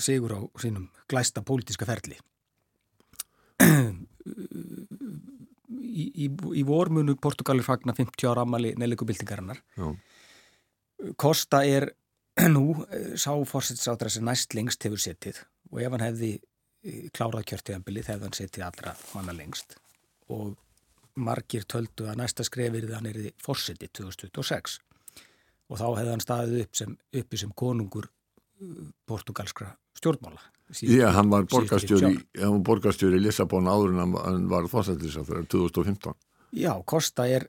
sigur 0.01 0.33
á 0.33 0.41
sínum 0.61 0.87
glæsta 1.09 1.43
pólitiska 1.45 1.89
ferli. 1.89 2.17
Í, 5.99 6.05
í, 6.27 6.29
í 6.61 6.63
vormunu 6.67 7.17
Portugalir 7.19 7.67
fagna 7.67 7.95
50 7.97 8.29
ára 8.31 8.45
ammali 8.47 8.75
neðleikubildingarinnar. 8.79 9.63
Kosta 11.19 11.65
er 11.67 11.89
nú 12.55 12.71
sá 13.19 13.33
fórsættisátra 13.51 14.13
sem 14.13 14.27
næst 14.27 14.55
lengst 14.55 14.87
hefur 14.87 15.03
setið. 15.03 15.43
Og 15.73 15.83
ef 15.83 15.95
hann 15.95 16.07
hefði 16.07 16.33
klárað 17.15 17.49
kjörtíðanbilið 17.51 18.13
hefði 18.13 18.29
hann 18.29 18.39
setið 18.39 18.67
allra 18.69 18.95
hana 19.13 19.35
lengst. 19.37 19.79
Og 20.31 20.55
margir 21.19 21.67
töldu 21.67 22.07
að 22.09 22.21
næsta 22.21 22.47
skrefir 22.47 22.87
þann 22.91 23.09
er 23.11 23.19
þið 23.25 23.43
fórseti 23.43 23.89
2026 23.91 24.79
og 25.69 25.81
þá 25.81 25.87
hefði 25.89 26.13
hann 26.13 26.25
staðið 26.25 26.63
upp 26.65 26.79
sem, 26.79 26.95
uppi 27.21 27.41
sem 27.41 27.51
konungur 27.59 28.09
portugalskra 29.09 29.73
stjórnmála. 29.99 30.41
Síðan, 30.69 30.99
Já, 30.99 31.07
hann 31.17 31.31
var 31.33 31.47
borgarstjóri, 31.49 32.11
hann 32.37 32.57
var 32.59 32.65
borgarstjóri 32.67 33.17
í 33.17 33.25
Lissabon 33.25 33.71
áður 33.71 33.95
en 33.95 34.17
hann 34.19 34.49
var 34.51 34.69
fórsetisafður 34.69 35.47
2015. 35.49 36.17
Já, 36.61 36.73
Kosta 36.85 37.25
er, 37.29 37.49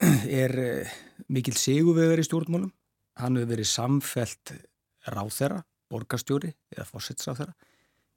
er 0.42 0.56
uh, 0.56 0.96
mikil 1.28 1.56
sigurvegar 1.56 2.22
í 2.22 2.26
stjórnmálum. 2.26 2.72
Hann 3.20 3.36
hefur 3.36 3.52
verið 3.52 3.68
samfelt 3.70 4.54
ráþera, 5.12 5.60
borgarstjóri 5.92 6.54
eða 6.74 6.88
fórsetisafþera 6.88 7.54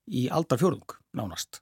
í 0.09 0.27
aldar 0.33 0.59
fjörðung 0.61 0.95
nánast 1.13 1.61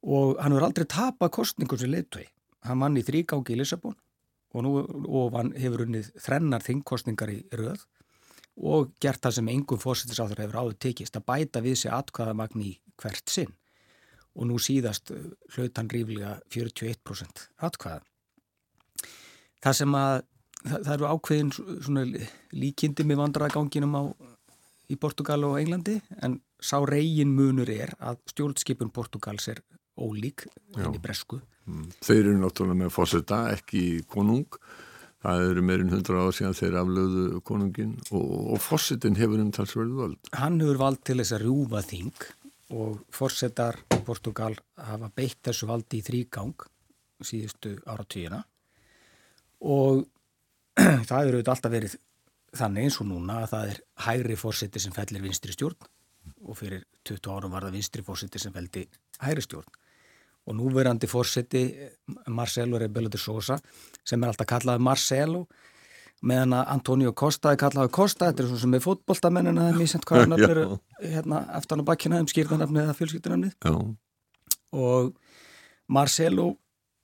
og 0.00 0.38
hann 0.40 0.54
hefur 0.54 0.68
aldrei 0.68 0.86
tapað 0.88 1.32
kostningu 1.36 1.76
sem 1.76 1.90
leiðtöi. 1.92 2.24
Hann 2.64 2.80
vann 2.80 2.96
í 2.96 3.04
þrýgági 3.04 3.54
í 3.54 3.58
Lissabon 3.60 3.96
og 4.50 4.64
nú 4.64 4.72
og 4.80 5.36
hann 5.36 5.52
hefur 5.58 5.84
unnið 5.86 6.12
þrennar 6.20 6.64
þingkostningar 6.64 7.32
í 7.32 7.40
röð 7.56 7.84
og 8.60 8.92
gert 9.00 9.22
það 9.24 9.36
sem 9.38 9.50
engum 9.52 9.80
fósittisáður 9.80 10.42
hefur 10.44 10.60
áður 10.60 10.78
tekist 10.84 11.16
að 11.16 11.26
bæta 11.30 11.62
við 11.64 11.78
sig 11.82 11.94
atkvæðamagn 11.94 12.64
í 12.66 12.74
hvert 13.00 13.32
sinn 13.32 13.54
og 14.36 14.46
nú 14.46 14.58
síðast 14.62 15.10
uh, 15.14 15.30
hlaut 15.54 15.78
hann 15.78 15.90
ríflega 15.90 16.36
41% 16.52 17.46
atkvæða. 17.66 18.04
Það 19.60 19.76
sem 19.80 19.96
að 19.98 20.12
það, 20.64 20.76
það 20.76 20.92
eru 20.94 21.08
ákveðin 21.10 21.54
svona 21.56 22.04
líkindi 22.56 23.06
með 23.08 23.22
vandraganginum 23.24 23.96
á 23.98 24.02
í 24.90 24.98
Portugal 25.00 25.42
og 25.48 25.58
Englandi 25.60 25.98
en 26.24 26.38
sá 26.60 26.78
reygin 26.86 27.32
munur 27.34 27.70
er 27.72 27.94
að 27.98 28.20
stjórnskipun 28.32 28.92
Portugals 28.94 29.48
er 29.52 29.62
ólík 30.00 30.46
inn 30.76 30.94
í 30.96 31.02
bresku. 31.02 31.40
Mm. 31.68 31.90
Þeir 32.02 32.22
eru 32.22 32.38
náttúrulega 32.40 32.84
með 32.84 32.94
fósetta, 32.94 33.42
ekki 33.54 34.02
konung. 34.10 34.48
Það 35.20 35.46
eru 35.50 35.62
meirinn 35.68 35.92
hundra 35.92 36.22
ára 36.22 36.32
síðan 36.32 36.56
þeir 36.56 36.76
aflöðu 36.80 37.24
konungin 37.44 37.96
og, 38.08 38.28
og 38.54 38.62
fósettin 38.64 39.18
hefur 39.18 39.42
um 39.42 39.50
talsverðu 39.52 39.98
völd. 39.98 40.30
Hann 40.40 40.60
hefur 40.62 40.80
vald 40.80 41.02
til 41.04 41.18
þess 41.20 41.36
að 41.36 41.44
rjúfa 41.44 41.82
þing 41.84 42.28
og 42.80 43.00
fósettar 43.12 43.76
í 43.96 44.00
Portugal 44.06 44.54
hafa 44.78 45.10
beitt 45.12 45.42
þessu 45.44 45.68
valdi 45.68 46.00
í 46.00 46.06
þrýgang 46.06 46.64
síðustu 47.26 47.74
ára 47.90 48.06
tíuna 48.08 48.40
og 49.60 50.06
það 51.10 51.20
eru 51.26 51.42
alltaf 51.42 51.72
verið 51.72 51.98
þannig 52.56 52.86
eins 52.86 53.00
og 53.02 53.10
núna 53.10 53.42
að 53.42 53.52
það 53.52 53.72
er 53.72 53.80
hægri 54.06 54.38
fósetti 54.38 54.82
sem 54.82 54.94
fellir 54.94 55.24
vinstri 55.24 55.54
stjórn 55.54 55.90
og 56.46 56.56
fyrir 56.58 56.86
20 57.06 57.34
árum 57.34 57.54
var 57.54 57.66
það 57.66 57.76
vinstri 57.76 58.06
fósetti 58.06 58.40
sem 58.42 58.54
feldi 58.54 58.86
hægri 59.20 59.44
stjórn 59.44 59.78
og 60.48 60.56
núverandi 60.56 61.08
fórseti 61.10 61.64
Marcelo 62.28 62.78
Rebelo 62.80 63.10
de 63.12 63.18
Sosa 63.20 63.58
sem 64.04 64.22
er 64.22 64.30
alltaf 64.30 64.48
kallað 64.48 64.82
Marcelo 64.82 65.44
meðan 66.26 66.58
að 66.58 66.72
Antonio 66.74 67.12
Costa 67.16 67.54
er 67.54 67.60
kallað 67.60 67.90
Costa, 67.96 68.28
þetta 68.28 68.42
er 68.42 68.50
svona 68.50 68.62
sem 68.64 68.74
með 68.74 68.84
fótbolltamennina 68.84 69.64
það 69.64 69.72
er 69.72 69.78
mjög 69.78 69.92
sent 69.94 70.06
hvaða 70.08 70.28
nöfnir 70.32 70.60
hérna 71.00 71.40
eftir 71.56 71.80
á 71.80 71.88
bakkina 71.90 72.20
um 72.20 72.28
skýrðanöfni 72.28 72.82
eða 72.84 72.96
fjölskyldunöfni 72.98 73.52
og 74.76 75.14
Marcelo 75.88 76.48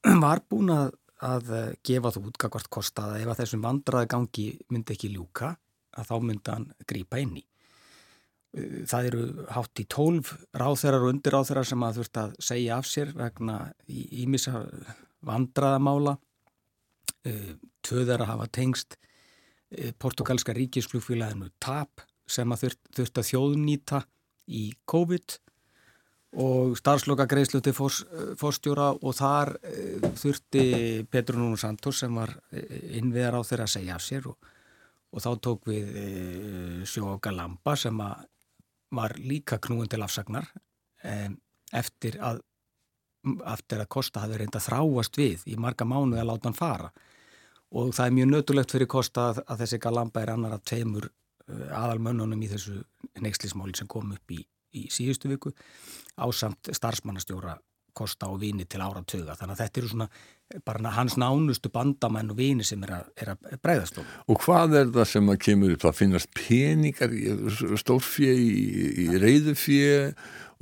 var 0.25 0.43
búin 0.51 0.73
að, 0.75 0.93
að 1.25 1.53
gefa 1.87 2.13
þú 2.15 2.27
útgagvart 2.31 2.71
Costa 2.73 3.11
að 3.11 3.23
ef 3.23 3.33
að 3.33 3.43
þessum 3.43 3.65
vandraði 3.65 4.13
gangi 4.13 4.49
myndi 4.69 4.97
ekki 4.97 5.13
ljúka 5.15 5.55
að 5.97 6.11
þá 6.11 6.17
myndi 6.21 6.53
hann 6.53 6.69
grípa 6.89 7.21
inn 7.23 7.39
í 7.41 7.47
það 8.89 9.09
eru 9.11 9.25
hátt 9.53 9.83
í 9.83 9.87
tólf 9.93 10.33
ráþerar 10.57 11.05
og 11.05 11.13
undirráþerar 11.15 11.69
sem 11.69 11.83
að 11.85 12.01
þurft 12.01 12.21
að 12.23 12.37
segja 12.49 12.79
af 12.79 12.89
sér 12.89 13.13
vegna 13.17 13.57
ímissa 13.93 14.65
vandraðamála 15.27 16.17
tvöðar 17.87 18.25
að 18.25 18.31
hafa 18.33 18.47
tengst 18.55 18.97
portugalska 20.01 20.55
ríkisflugfélaginu 20.57 21.51
TAP 21.61 22.05
sem 22.31 22.53
að 22.53 22.65
þurft, 22.65 22.81
þurft 22.97 23.21
að 23.21 23.29
þjóðnýta 23.31 24.03
í 24.47 24.65
COVID 24.89 25.37
og 26.37 26.77
starfsloka 26.79 27.27
greiðslu 27.31 27.63
til 27.65 27.75
fórstjóra 27.77 28.91
og 28.97 29.17
þar 29.17 29.55
þurfti 30.21 30.65
Petru 31.11 31.41
Núnu 31.41 31.59
Santos 31.61 32.03
sem 32.03 32.15
var 32.15 32.35
innviðar 32.53 33.41
á 33.41 33.47
þeirra 33.47 33.67
að 33.69 33.75
segja 33.75 33.97
af 33.97 34.05
sér 34.05 34.29
og, 34.31 34.51
og 35.13 35.25
þá 35.25 35.31
tók 35.43 35.69
við 35.71 35.93
Sjóka 36.89 37.33
Lamba 37.35 37.77
sem 37.81 38.01
að 38.05 38.27
var 38.97 39.15
líka 39.21 39.61
knúin 39.63 39.89
til 39.93 40.03
afsagnar 40.03 40.49
eftir 41.77 42.17
að 42.25 42.41
eftir 43.53 43.83
að 43.83 43.91
Kosta 43.91 44.23
hafi 44.23 44.39
reynda 44.41 44.63
þráast 44.63 45.19
við 45.19 45.45
í 45.51 45.57
marga 45.59 45.87
mánu 45.89 46.19
að 46.19 46.29
láta 46.31 46.51
hann 46.51 46.59
fara. 46.59 46.91
Og 47.77 47.93
það 47.97 48.07
er 48.07 48.17
mjög 48.19 48.29
nötulegt 48.31 48.75
fyrir 48.75 48.91
Kosta 48.91 49.31
að, 49.33 49.41
að 49.51 49.63
þessi 49.65 49.81
galamba 49.83 50.23
er 50.23 50.33
annar 50.37 50.57
að 50.57 50.67
teimur 50.71 51.09
uh, 51.09 51.67
aðalmönnunum 51.81 52.45
í 52.47 52.51
þessu 52.53 52.79
neykslismáli 53.23 53.75
sem 53.79 53.91
kom 53.91 54.13
upp 54.15 54.35
í, 54.35 54.41
í 54.79 54.87
síðustu 54.93 55.31
viku 55.33 55.53
ásamt 56.17 56.71
starfsmannastjóra 56.73 57.57
Kosta 57.97 58.29
og 58.29 58.43
vini 58.43 58.67
til 58.69 58.83
áratöga 58.85 59.35
þannig 59.39 59.57
að 59.57 59.63
þetta 59.65 59.81
eru 59.81 59.91
svona 59.93 60.09
bara 60.65 60.93
hans 60.95 61.17
nánustu 61.19 61.71
bandamenn 61.75 62.31
og 62.31 62.39
vini 62.39 62.65
sem 62.65 62.83
er 62.87 62.93
að, 63.01 63.07
er 63.19 63.33
að 63.33 63.57
breyðast 63.65 63.99
um. 64.01 64.11
Og 64.31 64.41
hvað 64.45 64.77
er 64.81 64.93
það 64.95 65.09
sem 65.11 65.31
að 65.33 65.41
kemur 65.47 65.75
upp? 65.75 65.83
Það 65.83 65.97
finnast 66.01 66.31
peningar 66.39 67.17
stórfjö 67.83 68.35
í, 68.39 68.51
í 69.07 69.07
reyðufjö 69.23 69.97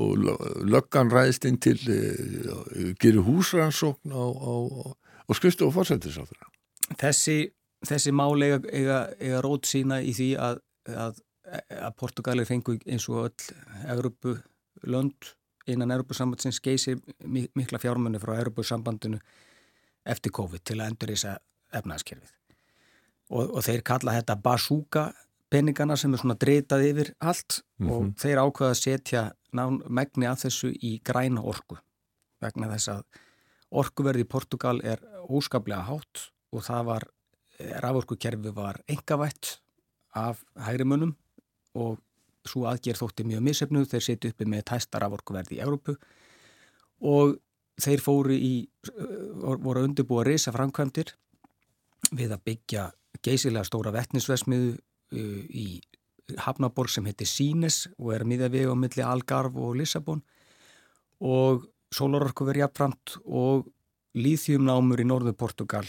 og 0.05 0.25
löggan 0.67 1.13
ræðist 1.13 1.45
inn 1.49 1.61
til 1.63 1.77
uh, 1.93 2.95
gerir 3.01 3.23
húsrannsókn 3.29 4.17
á, 4.17 4.25
á, 4.25 4.55
á 5.29 5.31
skristu 5.37 5.69
og 5.69 5.77
fórsættisáður. 5.77 6.49
Þessi, 7.01 7.39
þessi 7.87 8.17
mál 8.17 8.41
eiga, 8.43 8.59
eiga, 8.73 9.45
rót 9.45 9.69
sína 9.69 10.01
í 10.03 10.17
því 10.17 10.33
að, 10.41 10.61
að, 10.91 11.23
að 11.77 11.97
Portugalir 12.01 12.49
fengu 12.49 12.79
eins 12.89 13.07
og 13.13 13.29
öll 13.29 13.55
Európu 13.93 14.39
lönd 14.89 15.35
innan 15.71 15.93
Európusambandsins 15.95 16.61
geysir 16.65 16.99
mikla 17.25 17.81
fjármunni 17.81 18.21
frá 18.21 18.35
Európusambandinu 18.37 19.21
eftir 20.05 20.33
COVID 20.37 20.65
til 20.65 20.81
að 20.81 20.91
endur 20.91 21.13
þess 21.15 21.29
að 21.33 21.81
efnaðskerfið. 21.81 22.33
Og, 23.35 23.55
og 23.57 23.63
þeir 23.65 23.83
kalla 23.87 24.15
þetta 24.19 24.37
basúka 24.45 25.05
peningana 25.55 25.97
sem 25.97 26.13
er 26.15 26.21
svona 26.21 26.37
dreytað 26.41 26.87
yfir 26.91 27.11
allt 27.21 27.63
mm 27.79 27.87
-hmm. 27.87 27.93
og 27.95 28.21
þeir 28.21 28.43
ákveða 28.43 28.71
að 28.71 28.81
setja 28.81 29.23
nán, 29.53 29.81
megni 29.89 30.27
að 30.27 30.47
þessu 30.47 30.73
í 30.75 30.99
græna 31.05 31.43
orku 31.43 31.79
vegna 32.43 32.71
þess 32.75 32.89
að 32.89 33.03
orkuverði 33.71 34.25
í 34.25 34.31
Portugal 34.31 34.81
er 34.85 35.03
óskaplega 35.29 35.87
hátt 35.89 36.29
og 36.53 36.65
það 36.65 36.83
var, 36.91 37.07
raforkukerfi 37.83 38.55
var 38.55 38.81
engavætt 38.89 39.59
af 40.15 40.45
hægri 40.67 40.85
munum 40.85 41.15
og 41.75 41.99
svo 42.45 42.67
aðgerð 42.69 43.01
þótti 43.01 43.25
mjög 43.25 43.41
missefnuð, 43.41 43.89
þeir 43.89 44.05
seti 44.05 44.31
uppi 44.31 44.47
með 44.47 44.67
tæstar 44.71 45.07
af 45.07 45.17
orkuverði 45.17 45.59
í 45.59 45.63
Európu 45.65 45.97
og 47.01 47.39
þeir 47.81 48.03
fóru 48.05 48.37
í, 48.37 48.55
uh, 48.93 49.57
voru 49.59 49.81
að 49.81 49.89
undirbúa 49.91 50.25
reysa 50.27 50.53
framkvæmdir 50.55 51.15
við 52.15 52.35
að 52.37 52.45
byggja 52.45 52.89
geysilega 53.25 53.67
stóra 53.67 53.95
vettnisvesmiðu 53.95 54.75
uh, 54.75 55.43
í 55.51 55.81
Hafnaborg 56.41 56.89
sem 56.89 57.05
heitir 57.05 57.29
Sines 57.29 57.85
og 57.99 58.15
er 58.15 58.25
miða 58.29 58.49
við 58.53 58.73
á 58.73 58.77
milli 58.79 59.05
Algarve 59.05 59.61
og 59.61 59.77
Lissabon 59.77 60.23
og 61.25 61.67
sólarorku 61.95 62.47
verið 62.49 62.65
jafnframt 62.65 63.19
og 63.25 63.69
líþjumnámur 64.19 65.03
í 65.03 65.07
norðu 65.09 65.35
Portugal 65.37 65.85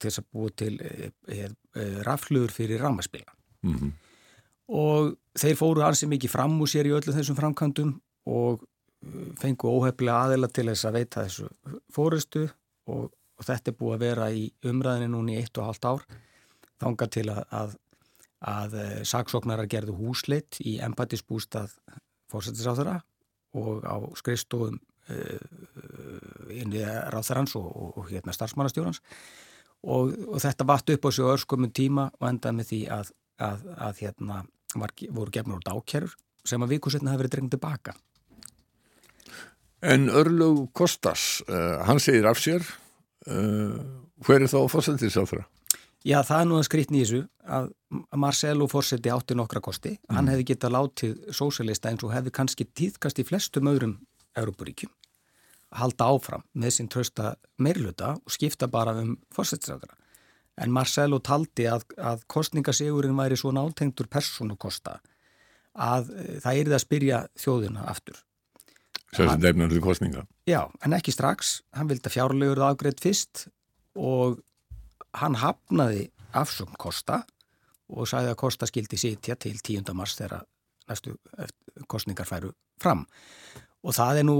til 0.00 0.08
þess 0.08 0.22
að 0.22 0.28
búa 0.32 0.52
til 0.56 0.72
e, 0.80 1.10
e, 1.28 1.48
e, 1.76 1.86
rafluður 2.06 2.52
fyrir 2.54 2.80
rámaspila. 2.80 3.34
Mm 3.66 3.74
-hmm. 3.76 3.90
Og 4.68 5.16
þeir 5.34 5.56
fóru 5.56 5.82
hansi 5.82 6.06
mikið 6.06 6.30
fram 6.30 6.60
úr 6.60 6.68
sér 6.68 6.86
í 6.86 6.94
öllu 6.94 7.12
þessum 7.12 7.36
framkvæmdum 7.36 8.00
og 8.26 8.62
fengu 9.40 9.70
óhefnilega 9.70 10.26
aðela 10.26 10.50
til 10.52 10.66
þess 10.68 10.88
að 10.88 10.98
veita 10.98 11.24
þessu 11.24 11.48
fórustu 11.92 12.42
og, 12.90 13.06
og 13.08 13.46
þetta 13.46 13.72
er 13.72 13.78
búið 13.78 13.94
að 13.94 14.04
vera 14.04 14.26
í 14.36 14.42
umræðinu 14.66 15.14
núni 15.14 15.36
í 15.36 15.40
eitt 15.40 15.60
og 15.60 15.70
halvt 15.70 15.88
ár 15.88 16.04
þánga 16.80 17.08
til 17.16 17.26
að, 17.32 17.40
að, 17.60 17.74
að 18.52 18.76
saksóknarar 19.08 19.70
gerðu 19.72 19.96
húsleitt 20.00 20.60
í 20.64 20.76
empatisbústað 20.84 21.72
fórsættisáþara 22.30 23.00
og 23.58 23.84
á 23.88 23.96
skrifstofum 24.20 24.76
uh, 24.76 26.52
inn 26.54 26.76
í 26.76 26.84
ráþarans 26.84 27.56
og, 27.58 27.66
og, 27.70 27.96
og 27.98 28.10
hérna 28.12 28.36
starfsmannastjórans 28.36 29.00
og, 29.82 30.12
og 30.28 30.38
þetta 30.42 30.68
vatt 30.68 30.92
upp 30.94 31.08
á 31.08 31.10
sig 31.10 31.24
örskumum 31.24 31.72
tíma 31.72 32.10
og 32.20 32.28
endaði 32.28 32.58
með 32.58 32.70
því 32.70 32.80
að, 32.98 33.12
að, 33.40 34.02
hérna 34.04 34.42
var, 34.76 34.94
voru 35.08 35.34
gefnur 35.34 35.60
úr 35.60 35.66
dákjærur 35.66 36.14
sem 36.46 36.62
að 36.62 36.76
vikusetna 36.76 37.12
hefur 37.12 37.24
verið 37.24 37.34
drengt 37.36 37.54
tilbaka. 37.56 37.94
En 39.80 40.10
Örlug 40.12 40.68
Kostas, 40.76 41.40
uh, 41.48 41.80
hann 41.88 42.00
segir 42.02 42.28
af 42.28 42.40
sér, 42.40 42.64
uh, 43.26 43.78
hver 44.26 44.44
er 44.44 44.52
þá 44.52 44.60
fórsættisáþara? 44.68 45.46
Já, 46.04 46.22
það 46.24 46.38
er 46.38 46.46
nú 46.48 46.56
að 46.56 46.66
skrítni 46.68 47.00
í 47.00 47.04
þessu 47.04 47.24
að 47.44 47.66
Marcelo 48.16 48.68
fórseti 48.70 49.10
átti 49.12 49.36
nokkra 49.36 49.60
kosti. 49.64 49.96
Mm. 49.98 50.14
Hann 50.16 50.30
hefði 50.32 50.46
getað 50.52 50.74
látið 50.76 51.18
sósélista 51.36 51.90
eins 51.90 52.04
og 52.06 52.14
hefði 52.14 52.32
kannski 52.36 52.64
tíðkast 52.64 53.20
í 53.20 53.26
flestum 53.28 53.68
öðrum 53.68 53.98
Európaríkjum 54.38 54.92
að 55.70 55.82
halda 55.84 56.08
áfram 56.10 56.44
með 56.58 56.74
sinn 56.74 56.88
trösta 56.90 57.34
meirluta 57.62 58.14
og 58.18 58.34
skipta 58.34 58.68
bara 58.70 58.96
um 58.98 59.14
fórsettisræðara. 59.34 59.96
En 60.60 60.72
Marcelo 60.74 61.20
taldi 61.24 61.68
að, 61.70 61.86
að 61.96 62.24
kostningasigurinn 62.28 63.16
væri 63.16 63.38
svo 63.38 63.52
nátengtur 63.54 64.10
personukosta 64.10 64.98
að 65.72 66.10
e, 66.10 66.24
það 66.42 66.56
er 66.56 66.70
það 66.70 66.76
að 66.76 66.84
spyrja 66.84 67.20
þjóðina 67.38 67.86
aftur. 67.92 68.18
Sérstaklega 69.10 69.50
nefnum 69.50 69.72
til 69.72 69.82
kostninga? 69.82 70.22
Já, 70.46 70.62
en 70.84 70.94
ekki 70.94 71.12
strax. 71.14 71.60
Hann 71.74 71.90
vildi 71.90 72.06
að 72.06 72.14
fjárlegur 72.14 72.62
afgreitt 72.68 73.02
fyrst 73.02 73.48
og 73.98 74.38
hann 75.18 75.38
hafnaði 75.40 76.08
afsum 76.36 76.70
kosta 76.78 77.24
og 77.90 78.06
sagði 78.06 78.30
að 78.30 78.38
kosta 78.38 78.68
skildi 78.70 78.98
sitja 79.00 79.34
til 79.34 79.58
10. 79.58 79.90
mars 79.98 80.14
þegar 80.18 80.44
næstu 80.90 81.16
kostningar 81.90 82.28
færu 82.28 82.52
fram 82.82 83.04
og 83.80 83.96
það 83.96 84.20
er 84.20 84.26
nú, 84.28 84.36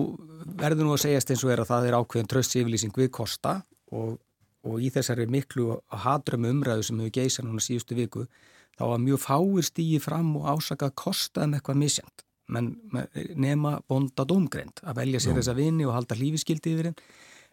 verður 0.61 0.87
nú 0.87 0.95
að 0.95 1.05
segjast 1.07 1.33
eins 1.33 1.45
og 1.47 1.53
er 1.55 1.63
að 1.63 1.71
það 1.73 1.89
er 1.89 1.99
ákveðin 1.99 2.31
tröst 2.31 2.57
yfirlýsing 2.61 2.97
við 2.97 3.11
kosta 3.17 3.61
og, 3.91 4.19
og 4.67 4.83
í 4.85 4.91
þessari 4.93 5.27
miklu 5.31 5.79
hadrömu 6.05 6.53
umræðu 6.55 6.87
sem 6.87 7.01
hefur 7.01 7.17
geysað 7.17 7.49
núna 7.49 7.65
síðustu 7.65 7.99
viku 7.99 8.27
þá 8.79 8.85
var 8.93 9.03
mjög 9.03 9.23
fáir 9.25 9.67
stígi 9.67 10.01
fram 10.03 10.35
og 10.41 10.51
ásaka 10.53 10.91
að 10.91 10.99
kosta 11.05 11.47
um 11.47 11.57
eitthvað 11.57 11.81
misjant 11.83 12.27
menn 12.51 12.71
nema 13.39 13.79
bonda 13.89 14.27
domgreind 14.29 14.83
að 14.85 15.03
velja 15.03 15.23
sér 15.23 15.35
Já. 15.35 15.41
þessa 15.41 15.57
vini 15.59 15.87
og 15.89 15.97
halda 15.97 16.19
hlífiskildi 16.19 16.75
yfir 16.75 16.91
henn 16.91 17.03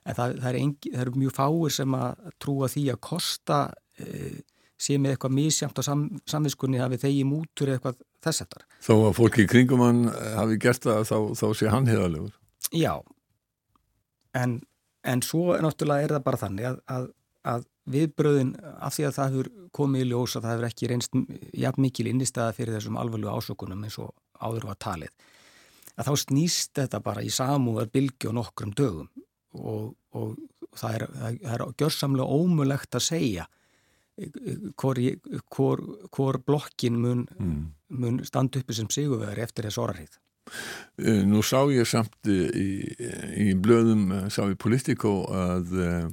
en 0.07 0.15
það, 0.15 0.37
það, 0.41 0.49
er 0.49 0.59
engi, 0.61 0.93
það 0.93 1.03
er 1.03 1.11
mjög 1.23 1.35
fáir 1.35 1.75
sem 1.77 1.97
að 1.97 2.29
trúa 2.43 2.69
því 2.71 2.85
að 2.93 3.01
kosta 3.07 3.59
e, 3.99 4.29
sé 4.77 4.97
með 5.01 5.15
eitthvað 5.15 5.35
misjamt 5.37 5.81
á 5.81 5.83
sam, 5.85 6.05
samviskunni 6.29 6.81
hafi 6.81 6.99
þegi 7.01 7.23
mútur 7.27 7.73
eitthvað 7.73 7.99
þess 8.23 8.45
eftir. 8.45 8.65
Þó 8.85 8.93
að 8.95 9.15
fólki 9.17 9.45
í 9.45 9.49
kringum 9.49 9.83
hann 9.83 10.03
eh, 10.11 10.33
hafi 10.37 10.59
gert 10.61 10.85
það 10.85 11.05
þá, 11.09 11.17
þá 11.39 11.47
sé 11.59 11.71
hann 11.73 11.89
heðalegur. 11.89 12.35
Já, 12.75 12.93
en, 14.37 14.59
en 15.07 15.23
svo 15.25 15.57
náttúrulega 15.63 16.05
er 16.05 16.15
það 16.17 16.27
bara 16.27 16.41
þannig 16.43 16.69
að, 16.69 16.79
að, 16.93 17.09
að 17.53 17.67
viðbröðin 17.87 18.53
af 18.59 18.97
því 18.97 19.07
að 19.07 19.17
það 19.17 19.33
hefur 19.33 19.51
komið 19.77 20.03
í 20.03 20.09
ljós 20.11 20.35
að 20.35 20.45
það 20.45 20.55
hefur 20.55 20.69
ekki 20.69 20.91
reynst 20.91 21.19
jafn 21.63 21.85
mikil 21.85 22.09
innistæða 22.11 22.55
fyrir 22.57 22.77
þessum 22.77 22.99
alveglu 22.99 23.31
ásökunum 23.31 23.85
eins 23.87 23.97
og 24.03 24.11
áður 24.41 24.69
var 24.71 24.79
talið. 24.83 25.13
Að 25.97 26.09
þá 26.09 26.13
snýst 26.23 26.73
þetta 26.77 27.01
bara 27.05 27.23
í 27.25 27.31
samúðar 27.33 27.89
bylgi 27.93 28.29
og 28.29 28.37
nokkrum 28.37 28.73
dögum 28.77 29.09
og, 29.57 29.95
og 30.13 30.35
það 30.77 30.97
er, 30.99 31.05
er 31.41 31.63
gjörsamlega 31.79 32.37
ómulegt 32.37 32.97
að 32.97 33.07
segja 33.07 33.47
hvor, 34.77 34.99
hvor, 35.53 35.81
hvor 36.13 36.39
blokkin 36.45 36.97
mun, 37.01 37.25
mm. 37.37 37.59
mun 38.01 38.21
standa 38.25 38.61
uppi 38.61 38.77
sem 38.77 38.89
sigurvegar 38.93 39.43
eftir 39.45 39.67
þess 39.67 39.81
orðarrið. 39.81 40.17
Eh, 41.03 41.23
nú 41.27 41.43
sá 41.45 41.59
ég 41.73 41.87
samt 41.89 42.29
í, 42.31 42.69
í 43.43 43.51
blöðum, 43.59 44.07
eh, 44.15 44.29
sá 44.33 44.45
ég 44.47 44.57
Politico 44.61 45.19
að 45.33 45.75
eh, 45.83 46.07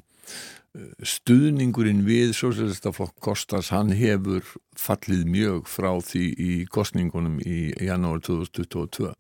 stuðningurinn 1.07 2.03
við 2.07 2.35
Sjósleistaflokk 2.35 3.15
Kostas, 3.23 3.71
hann 3.71 3.93
hefur 3.95 4.47
fallið 4.79 5.25
mjög 5.31 5.69
frá 5.71 5.93
því 6.03 6.25
í 6.35 6.53
kostningunum 6.67 7.39
í 7.41 7.71
janúar 7.85 8.23
2022. 8.27 9.13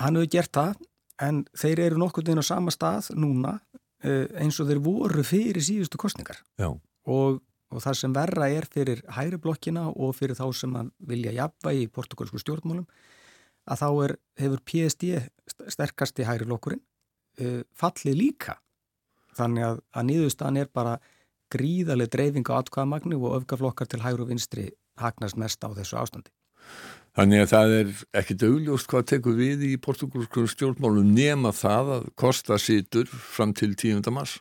Hann 0.00 0.20
hefur 0.20 0.32
gert 0.32 0.52
það, 0.56 0.80
en 1.22 1.44
þeir 1.56 1.86
eru 1.88 2.02
nokkur 2.02 2.28
inn 2.28 2.40
á 2.40 2.44
sama 2.44 2.72
stað 2.74 3.12
núna 3.16 3.58
eins 4.02 4.56
og 4.58 4.66
þeir 4.66 4.80
voru 4.82 5.22
fyrir 5.24 5.62
síðustu 5.62 6.00
kostningar. 6.00 6.40
Já 6.58 6.72
og, 7.08 7.40
og 7.72 7.82
það 7.82 7.98
sem 7.98 8.14
verra 8.16 8.48
er 8.52 8.68
fyrir 8.70 9.02
hægri 9.16 9.40
blokkina 9.42 9.88
og 9.90 10.14
fyrir 10.18 10.38
þá 10.38 10.46
sem 10.56 10.76
vilja 11.08 11.34
jafna 11.36 11.74
í 11.74 11.86
portugalsku 11.92 12.40
stjórnmálum 12.42 12.86
að 13.70 13.82
þá 13.82 13.88
er, 14.06 14.16
hefur 14.42 14.64
PSD 14.66 15.22
sterkasti 15.70 16.26
hægri 16.26 16.48
blokkurinn 16.50 16.82
uh, 16.82 17.62
fallið 17.78 18.18
líka 18.18 18.58
þannig 19.36 19.66
að, 19.66 19.82
að 19.96 20.06
nýðustan 20.10 20.60
er 20.60 20.70
bara 20.72 20.98
gríðarlega 21.52 22.14
dreifing 22.16 22.48
á 22.48 22.60
atkvæðamagnu 22.60 23.18
og 23.20 23.40
öfgaflokkar 23.40 23.90
til 23.90 24.00
hægri 24.04 24.24
og 24.24 24.30
vinstri 24.32 24.70
hagnast 25.00 25.36
mest 25.40 25.64
á 25.64 25.68
þessu 25.72 25.98
ástandi. 26.00 26.32
Þannig 27.12 27.42
að 27.42 27.50
það 27.50 27.74
er 27.76 27.90
ekkit 28.22 28.44
augljóst 28.46 28.88
hvað 28.88 29.08
tekur 29.10 29.34
við 29.36 29.66
í 29.68 29.72
portugalsku 29.84 30.46
stjórnmálum 30.48 31.10
nema 31.12 31.52
það 31.52 31.90
að 31.98 32.08
kosta 32.16 32.56
sýtur 32.56 33.10
fram 33.10 33.52
til 33.56 33.74
10. 33.76 34.08
mars? 34.14 34.38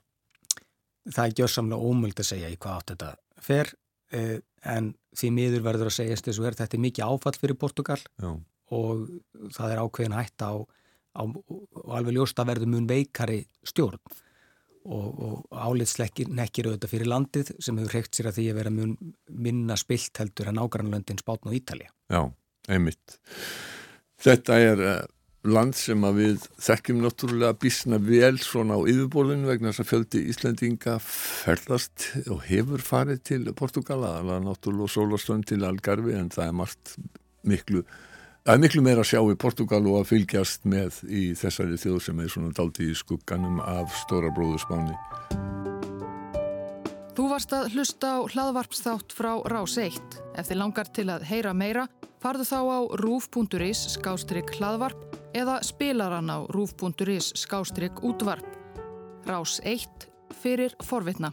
það 1.10 1.26
er 1.26 1.38
gjörsamlega 1.40 1.90
ómöld 1.90 2.22
að 2.22 2.30
segja 2.30 2.52
í 2.52 2.58
hvað 2.62 2.78
átt 2.78 2.94
þetta 2.94 3.12
fer 3.42 3.72
eh, 4.14 4.38
en 4.62 4.92
því 5.18 5.32
miður 5.38 5.66
verður 5.66 5.90
að 5.90 6.12
þess 6.12 6.40
að 6.40 6.60
þetta 6.60 6.78
er 6.78 6.86
mikið 6.86 7.08
áfall 7.08 7.38
fyrir 7.40 7.60
Portugal 7.60 8.00
Já. 8.22 8.32
og 8.78 9.08
það 9.56 9.74
er 9.74 9.82
ákveðin 9.82 10.18
hætt 10.18 10.46
á, 10.46 10.54
á 10.62 11.24
og 11.26 11.96
alveg 11.98 12.18
ljósta 12.18 12.46
verður 12.48 12.74
mun 12.76 12.90
veikari 12.90 13.42
stjórn 13.66 14.02
og, 14.86 15.08
og 15.22 15.62
álitslekkir 15.70 16.32
nekkir 16.34 16.70
auðvitað 16.70 16.94
fyrir 16.94 17.12
landið 17.12 17.54
sem 17.60 17.80
hefur 17.80 17.96
hreikt 17.98 18.18
sér 18.18 18.32
að 18.32 18.38
því 18.40 18.46
að 18.52 18.60
vera 18.62 18.74
mun 18.76 18.94
minna 19.48 19.78
spilt 19.80 20.22
heldur 20.22 20.52
en 20.52 20.62
ágrannlöndin 20.62 21.22
Spátn 21.22 21.52
og 21.52 21.58
Ítalja. 21.58 21.92
Já, 22.12 22.22
einmitt. 22.72 23.18
Þetta 24.22 24.58
er 24.62 24.84
uh, 24.86 24.98
land 25.50 25.76
sem 25.78 26.04
að 26.06 26.20
við 26.20 26.46
þekkjum 26.62 27.02
náttúrulega 27.02 27.58
bísna 27.62 27.98
vel 28.02 28.36
svona 28.42 28.78
á 28.78 28.82
yfirborðinu 28.86 29.50
vegna 29.50 29.72
þess 29.72 29.84
að 29.84 29.90
fjöldi 29.92 30.22
Íslandinga 30.34 30.98
ferðast 31.06 32.12
og 32.28 32.44
hefur 32.50 32.86
farið 32.86 33.24
til 33.32 33.42
Portugala, 33.58 34.20
alveg 34.20 34.46
náttúrulega 34.46 34.94
sólastönd 34.94 35.50
til 35.50 35.64
Algarvi 35.66 36.14
en 36.18 36.30
það 36.34 36.48
er 36.48 36.58
margt 36.62 36.96
miklu, 37.48 37.82
það 38.46 38.54
er 38.56 38.62
miklu 38.64 38.82
meira 38.86 39.04
að 39.04 39.10
sjá 39.12 39.22
í 39.22 39.38
Portugal 39.40 39.82
og 39.86 40.00
að 40.02 40.10
fylgjast 40.12 40.68
með 40.70 41.02
í 41.08 41.24
þessari 41.38 41.78
þjóð 41.82 42.00
sem 42.08 42.22
er 42.24 42.32
svona 42.34 42.54
daldi 42.58 42.90
í 42.90 42.98
skugganum 42.98 43.62
af 43.64 43.94
stóra 44.02 44.32
bróðusbáni. 44.34 44.96
Þú 47.12 47.28
varst 47.28 47.52
að 47.54 47.74
hlusta 47.76 48.14
á 48.18 48.20
hlaðvarpsþátt 48.32 49.14
frá 49.14 49.34
Rás 49.52 49.76
1. 49.78 50.00
Ef 50.40 50.48
þið 50.48 50.62
langar 50.62 50.90
til 50.96 51.10
að 51.12 51.26
heyra 51.28 51.52
meira, 51.54 51.86
farðu 52.24 52.48
þá 52.48 52.60
á 52.72 52.80
rúf.is 53.04 53.84
skástrygg 53.98 54.56
hlaðvarp 54.58 55.20
eða 55.38 55.60
spilaran 55.68 56.32
á 56.32 56.48
rúf.is 56.56 57.34
skástrygg 57.44 58.02
útvarp. 58.08 58.48
Rás 59.28 59.60
1 59.68 60.08
fyrir 60.42 60.74
forvitna. 60.82 61.30